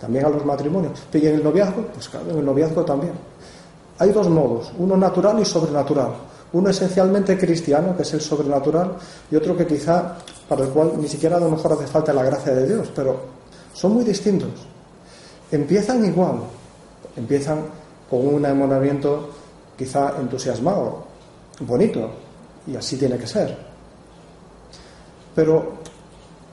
También 0.00 0.26
a 0.26 0.28
los 0.28 0.44
matrimonios. 0.44 1.00
Y 1.12 1.26
en 1.26 1.36
el 1.36 1.44
noviazgo, 1.44 1.82
pues 1.94 2.08
claro, 2.08 2.30
en 2.30 2.38
el 2.38 2.44
noviazgo 2.44 2.84
también. 2.84 3.14
Hay 3.98 4.10
dos 4.10 4.28
modos, 4.28 4.72
uno 4.78 4.96
natural 4.96 5.38
y 5.40 5.44
sobrenatural. 5.44 6.10
Uno 6.52 6.70
esencialmente 6.70 7.38
cristiano, 7.38 7.96
que 7.96 8.02
es 8.02 8.12
el 8.14 8.20
sobrenatural, 8.20 8.96
y 9.30 9.36
otro 9.36 9.56
que 9.56 9.66
quizá, 9.66 10.16
para 10.48 10.64
el 10.64 10.70
cual 10.70 10.92
ni 10.98 11.08
siquiera 11.08 11.36
a 11.36 11.40
lo 11.40 11.50
mejor 11.50 11.72
hace 11.72 11.86
falta 11.86 12.12
la 12.12 12.22
gracia 12.22 12.54
de 12.54 12.66
Dios, 12.66 12.92
pero 12.94 13.16
son 13.72 13.94
muy 13.94 14.04
distintos. 14.04 14.50
Empiezan 15.50 16.04
igual, 16.04 16.40
empiezan 17.16 17.64
con 18.10 18.26
un 18.26 18.44
enamoramiento 18.44 19.30
quizá 19.76 20.14
entusiasmado, 20.20 21.04
bonito, 21.60 22.10
y 22.66 22.76
así 22.76 22.96
tiene 22.96 23.16
que 23.16 23.26
ser. 23.26 23.56
Pero 25.34 25.74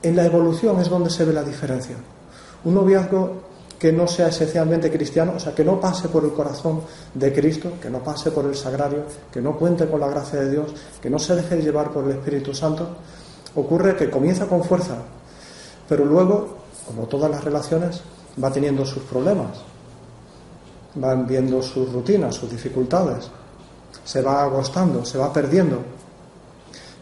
en 0.02 0.16
la 0.16 0.26
evolución 0.26 0.80
es 0.80 0.90
donde 0.90 1.10
se 1.10 1.26
ve 1.26 1.34
la 1.34 1.44
diferencia. 1.44 1.96
Un 2.64 2.76
noviazgo 2.76 3.52
que 3.78 3.92
no 3.92 4.06
sea 4.08 4.28
esencialmente 4.28 4.92
cristiano, 4.92 5.34
o 5.36 5.40
sea, 5.40 5.56
que 5.56 5.66
no 5.66 5.80
pase 5.80 6.08
por 6.08 6.24
el 6.24 6.34
corazón 6.34 6.82
de 7.16 7.34
Cristo, 7.34 7.74
que 7.82 7.90
no 7.90 8.00
pase 8.04 8.30
por 8.30 8.46
el 8.46 8.56
sagrario, 8.56 9.06
que 9.32 9.42
no 9.42 9.58
cuente 9.58 9.88
con 9.88 10.00
la 10.00 10.08
gracia 10.08 10.40
de 10.40 10.52
Dios, 10.52 10.72
que 11.02 11.10
no 11.10 11.18
se 11.18 11.36
deje 11.36 11.60
llevar 11.62 11.92
por 11.92 12.04
el 12.04 12.12
Espíritu 12.12 12.54
Santo, 12.54 12.88
ocurre 13.56 13.96
que 13.96 14.10
comienza 14.10 14.46
con 14.46 14.64
fuerza, 14.64 14.98
pero 15.90 16.06
luego, 16.06 16.58
como 16.86 17.08
todas 17.08 17.32
las 17.32 17.44
relaciones, 17.44 18.02
va 18.42 18.52
teniendo 18.52 18.86
sus 18.86 19.02
problemas, 19.04 19.58
van 20.96 21.26
viendo 21.26 21.62
sus 21.62 21.92
rutinas, 21.92 22.36
sus 22.36 22.52
dificultades, 22.52 23.32
se 24.04 24.22
va 24.22 24.44
agostando, 24.44 25.04
se 25.04 25.18
va 25.18 25.34
perdiendo. 25.34 25.80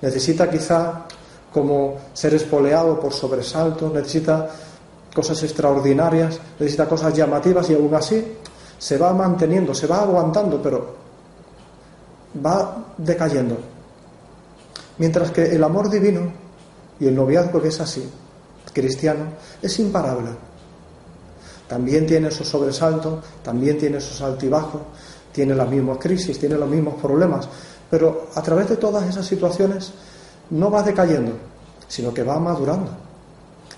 Necesita 0.01 0.49
quizá 0.49 1.05
como 1.53 1.97
ser 2.13 2.33
espoleado 2.33 2.99
por 2.99 3.13
sobresaltos, 3.13 3.91
necesita 3.93 4.49
cosas 5.13 5.41
extraordinarias, 5.43 6.39
necesita 6.59 6.88
cosas 6.88 7.13
llamativas 7.13 7.69
y 7.69 7.73
aún 7.73 7.93
así 7.95 8.23
se 8.77 8.97
va 8.97 9.13
manteniendo, 9.13 9.73
se 9.73 9.88
va 9.88 10.01
aguantando, 10.01 10.62
pero 10.62 10.95
va 12.45 12.93
decayendo. 12.97 13.57
Mientras 14.99 15.31
que 15.31 15.45
el 15.55 15.63
amor 15.63 15.89
divino 15.89 16.31
y 16.99 17.07
el 17.07 17.15
noviazgo 17.15 17.62
que 17.62 17.69
es 17.69 17.79
así, 17.79 18.07
cristiano, 18.71 19.25
es 19.62 19.79
imparable. 19.79 20.29
También 21.67 22.05
tiene 22.05 22.29
esos 22.29 22.47
sobresaltos, 22.47 23.23
también 23.43 23.77
tiene 23.77 23.97
esos 23.97 24.21
altibajos, 24.21 24.81
tiene 25.31 25.53
las 25.53 25.69
mismas 25.69 25.97
crisis, 25.99 26.39
tiene 26.39 26.55
los 26.55 26.69
mismos 26.69 26.95
problemas, 27.01 27.47
pero 27.89 28.28
a 28.36 28.41
través 28.41 28.69
de 28.69 28.78
todas 28.78 29.08
esas 29.08 29.25
situaciones 29.25 29.91
no 30.52 30.69
va 30.69 30.84
decayendo, 30.84 31.34
sino 31.88 32.13
que 32.13 32.23
va 32.23 32.39
madurando. 32.39 32.91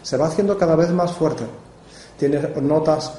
Se 0.03 0.17
va 0.17 0.27
haciendo 0.27 0.57
cada 0.57 0.75
vez 0.75 0.89
más 0.91 1.13
fuerte. 1.13 1.45
Tiene 2.17 2.39
notas 2.61 3.11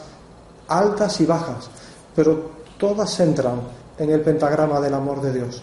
altas 0.68 1.20
y 1.20 1.26
bajas, 1.26 1.68
pero 2.14 2.50
todas 2.78 3.18
entran 3.20 3.60
en 3.98 4.10
el 4.10 4.20
pentagrama 4.20 4.80
del 4.80 4.94
amor 4.94 5.20
de 5.22 5.32
Dios. 5.32 5.62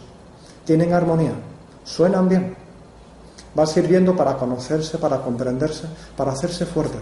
Tienen 0.66 0.94
armonía, 0.94 1.34
suenan 1.84 2.28
bien. 2.28 2.56
Va 3.58 3.66
sirviendo 3.66 4.16
para 4.16 4.38
conocerse, 4.38 4.98
para 4.98 5.22
comprenderse, 5.22 5.88
para 6.16 6.32
hacerse 6.32 6.66
fuerte. 6.66 6.98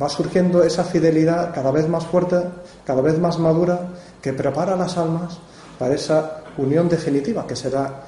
Va 0.00 0.08
surgiendo 0.08 0.62
esa 0.62 0.84
fidelidad 0.84 1.54
cada 1.54 1.70
vez 1.70 1.88
más 1.88 2.04
fuerte, 2.04 2.42
cada 2.84 3.00
vez 3.00 3.18
más 3.18 3.38
madura, 3.38 3.88
que 4.20 4.34
prepara 4.34 4.76
las 4.76 4.98
almas 4.98 5.38
para 5.78 5.94
esa 5.94 6.42
unión 6.58 6.88
definitiva 6.88 7.46
que 7.46 7.56
será 7.56 8.02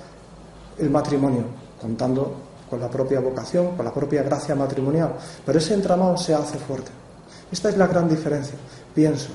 el 0.79 0.91
matrimonio, 0.91 1.45
contando 1.81 2.35
con 2.69 2.81
la 2.81 2.89
propia 2.89 3.21
vocación, 3.21 3.77
con 3.77 3.85
la 3.85 3.93
propia 3.93 4.23
gracia 4.23 4.55
matrimonial. 4.55 5.15
Pero 5.45 5.59
ese 5.59 5.75
entramado 5.75 6.17
se 6.17 6.35
hace 6.35 6.59
fuerte. 6.59 6.91
Esta 7.51 7.71
es 7.71 7.77
la 7.77 7.87
gran 7.87 8.09
diferencia, 8.09 8.57
pienso, 8.95 9.31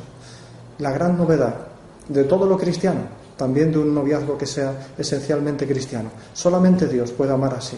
la 0.80 0.92
gran 0.92 1.18
novedad 1.18 1.56
de 2.08 2.24
todo 2.26 2.46
lo 2.46 2.58
cristiano, 2.58 3.02
también 3.36 3.72
de 3.72 3.80
un 3.80 3.94
noviazgo 3.94 4.38
que 4.38 4.46
sea 4.46 4.90
esencialmente 4.98 5.68
cristiano. 5.68 6.10
Solamente 6.34 6.88
Dios 6.88 7.12
puede 7.12 7.34
amar 7.34 7.56
así. 7.56 7.78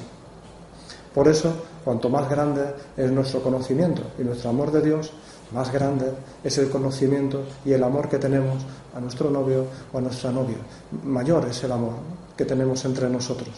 Por 1.13 1.30
eso, 1.30 1.54
cuanto 1.86 2.10
más 2.10 2.30
grande 2.30 2.62
es 2.98 3.10
nuestro 3.10 3.41
conocimiento 3.41 4.02
y 4.20 4.24
nuestro 4.24 4.50
amor 4.50 4.72
de 4.72 4.82
Dios, 4.82 5.13
más 5.52 5.72
grande 5.72 6.12
es 6.44 6.58
el 6.58 6.70
conocimiento 6.70 7.44
y 7.64 7.74
el 7.74 7.84
amor 7.84 8.10
que 8.10 8.18
tenemos 8.18 8.64
a 8.96 9.00
nuestro 9.00 9.30
novio 9.30 9.66
o 9.94 9.98
a 9.98 10.02
nuestra 10.02 10.32
novia. 10.32 10.58
Mayor 11.04 11.46
es 11.50 11.64
el 11.64 11.72
amor 11.72 11.94
que 12.36 12.46
tenemos 12.46 12.84
entre 12.86 13.10
nosotros. 13.10 13.50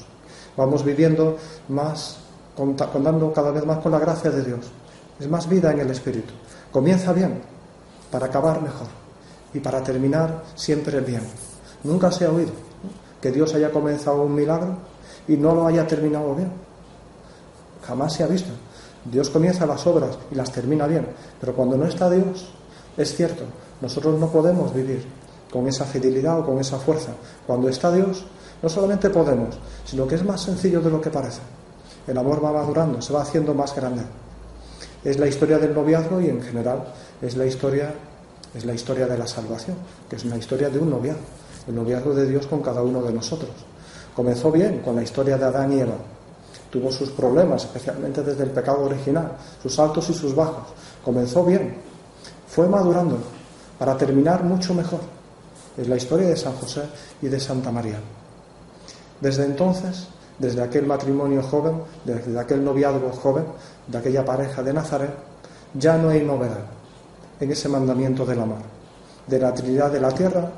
Vamos 0.55 0.83
viviendo 0.83 1.37
más, 1.69 2.17
contando 2.55 3.31
cada 3.31 3.51
vez 3.51 3.65
más 3.65 3.79
con 3.79 3.91
la 3.91 3.99
gracia 3.99 4.31
de 4.31 4.43
Dios. 4.43 4.65
Es 5.19 5.29
más 5.29 5.47
vida 5.47 5.71
en 5.71 5.79
el 5.79 5.89
Espíritu. 5.89 6.33
Comienza 6.71 7.13
bien 7.13 7.41
para 8.11 8.27
acabar 8.27 8.61
mejor 8.61 8.87
y 9.53 9.59
para 9.59 9.81
terminar 9.81 10.43
siempre 10.55 10.99
bien. 10.99 11.21
Nunca 11.83 12.11
se 12.11 12.25
ha 12.25 12.31
oído 12.31 12.51
que 13.21 13.31
Dios 13.31 13.53
haya 13.53 13.71
comenzado 13.71 14.21
un 14.21 14.35
milagro 14.35 14.77
y 15.27 15.37
no 15.37 15.55
lo 15.55 15.67
haya 15.67 15.87
terminado 15.87 16.35
bien. 16.35 16.51
Jamás 17.85 18.13
se 18.13 18.23
ha 18.23 18.27
visto. 18.27 18.51
Dios 19.05 19.29
comienza 19.29 19.65
las 19.65 19.85
obras 19.87 20.17
y 20.31 20.35
las 20.35 20.51
termina 20.51 20.87
bien, 20.87 21.07
pero 21.39 21.53
cuando 21.53 21.77
no 21.77 21.85
está 21.85 22.09
Dios, 22.09 22.49
es 22.97 23.15
cierto, 23.15 23.43
nosotros 23.81 24.19
no 24.19 24.29
podemos 24.29 24.73
vivir 24.73 25.05
con 25.51 25.67
esa 25.67 25.85
fidelidad 25.85 26.39
o 26.39 26.45
con 26.45 26.59
esa 26.59 26.77
fuerza. 26.77 27.11
Cuando 27.45 27.69
está 27.69 27.91
Dios, 27.91 28.25
No 28.59 28.69
solamente 28.69 29.11
podemos, 29.11 29.55
sino 29.85 30.07
que 30.07 30.15
es 30.15 30.25
más 30.25 30.41
sencillo 30.41 30.81
de 30.81 30.89
lo 30.89 30.99
que 30.99 31.11
parece. 31.11 31.41
El 32.07 32.17
amor 32.17 32.43
va 32.43 32.51
madurando, 32.51 33.01
se 33.01 33.13
va 33.13 33.21
haciendo 33.21 33.53
más 33.53 33.75
grande. 33.75 34.01
Es 35.03 35.19
la 35.19 35.27
historia 35.27 35.59
del 35.59 35.75
noviazgo 35.75 36.19
y 36.19 36.29
en 36.29 36.41
general 36.41 36.83
es 37.21 37.37
la 37.37 37.45
historia 37.45 37.93
es 38.55 38.65
la 38.65 38.73
historia 38.73 39.05
de 39.05 39.17
la 39.17 39.27
salvación, 39.27 39.77
que 40.09 40.15
es 40.15 40.23
una 40.23 40.37
historia 40.37 40.69
de 40.69 40.79
un 40.79 40.89
noviazgo, 40.89 41.21
el 41.67 41.75
noviazgo 41.75 42.15
de 42.15 42.27
Dios 42.27 42.47
con 42.47 42.61
cada 42.61 42.81
uno 42.81 43.03
de 43.03 43.13
nosotros. 43.13 43.51
Comenzó 44.15 44.51
bien 44.51 44.79
con 44.79 44.95
la 44.95 45.03
historia 45.03 45.37
de 45.37 45.45
Adán 45.45 45.73
y 45.73 45.81
Eva. 45.81 45.93
Tuvo 46.69 46.91
sus 46.91 47.09
problemas, 47.11 47.63
especialmente 47.63 48.21
desde 48.23 48.43
el 48.43 48.51
pecado 48.51 48.83
original, 48.83 49.31
sus 49.61 49.77
altos 49.79 50.09
y 50.09 50.13
sus 50.13 50.35
bajos. 50.35 50.67
Comenzó 51.03 51.43
bien. 51.43 51.75
Fue 52.47 52.67
madurando 52.67 53.17
para 53.79 53.97
terminar 53.97 54.43
mucho 54.43 54.73
mejor. 54.73 54.99
Es 55.77 55.87
la 55.87 55.95
historia 55.95 56.27
de 56.27 56.35
San 56.35 56.53
José 56.53 56.83
y 57.21 57.27
de 57.27 57.39
Santa 57.39 57.71
María. 57.71 57.99
Desde 59.21 59.45
entonces, 59.45 60.07
desde 60.37 60.61
aquel 60.61 60.85
matrimonio 60.85 61.41
joven, 61.41 61.81
desde 62.03 62.39
aquel 62.39 62.63
noviazgo 62.63 63.11
joven, 63.11 63.45
de 63.87 63.97
aquella 63.97 64.25
pareja 64.25 64.61
de 64.61 64.73
Nazaret, 64.73 65.13
ya 65.73 65.97
no 65.97 66.09
hay 66.09 66.21
novedad 66.21 66.65
en 67.39 67.51
ese 67.51 67.69
mandamiento 67.69 68.25
del 68.25 68.41
amor. 68.41 68.59
De 69.27 69.39
la 69.39 69.53
Trinidad 69.53 69.91
de 69.91 69.99
la 69.99 70.11
tierra 70.11 70.51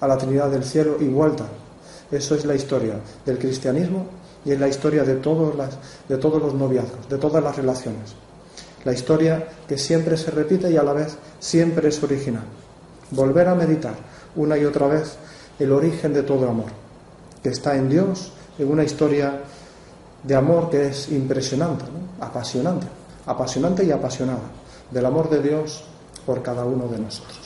a 0.00 0.06
la 0.06 0.18
Trinidad 0.18 0.50
del 0.50 0.64
cielo 0.64 0.96
y 1.00 1.08
vuelta 1.08 1.44
eso 2.10 2.34
es 2.34 2.44
la 2.44 2.54
historia 2.54 2.94
del 3.24 3.38
cristianismo 3.38 4.06
y 4.44 4.52
es 4.52 4.60
la 4.60 4.68
historia 4.68 5.04
de 5.04 5.16
todos, 5.16 5.54
las, 5.54 5.78
de 6.08 6.16
todos 6.18 6.40
los 6.40 6.54
noviazgos, 6.54 7.08
de 7.08 7.18
todas 7.18 7.42
las 7.42 7.56
relaciones. 7.56 8.14
La 8.84 8.92
historia 8.92 9.46
que 9.66 9.78
siempre 9.78 10.16
se 10.16 10.30
repite 10.30 10.70
y 10.70 10.76
a 10.76 10.82
la 10.82 10.92
vez 10.92 11.16
siempre 11.40 11.88
es 11.88 12.02
original. 12.02 12.44
Volver 13.10 13.48
a 13.48 13.54
meditar 13.54 13.94
una 14.36 14.58
y 14.58 14.64
otra 14.64 14.86
vez 14.86 15.16
el 15.58 15.72
origen 15.72 16.12
de 16.12 16.22
todo 16.22 16.48
amor, 16.48 16.70
que 17.42 17.48
está 17.48 17.76
en 17.76 17.88
Dios, 17.88 18.32
en 18.58 18.70
una 18.70 18.84
historia 18.84 19.40
de 20.22 20.34
amor 20.34 20.70
que 20.70 20.88
es 20.88 21.10
impresionante, 21.10 21.84
apasionante, 22.20 22.86
apasionante 23.26 23.84
y 23.84 23.90
apasionada, 23.90 24.50
del 24.90 25.06
amor 25.06 25.30
de 25.30 25.42
Dios 25.42 25.84
por 26.26 26.42
cada 26.42 26.64
uno 26.64 26.88
de 26.88 26.98
nosotros. 26.98 27.43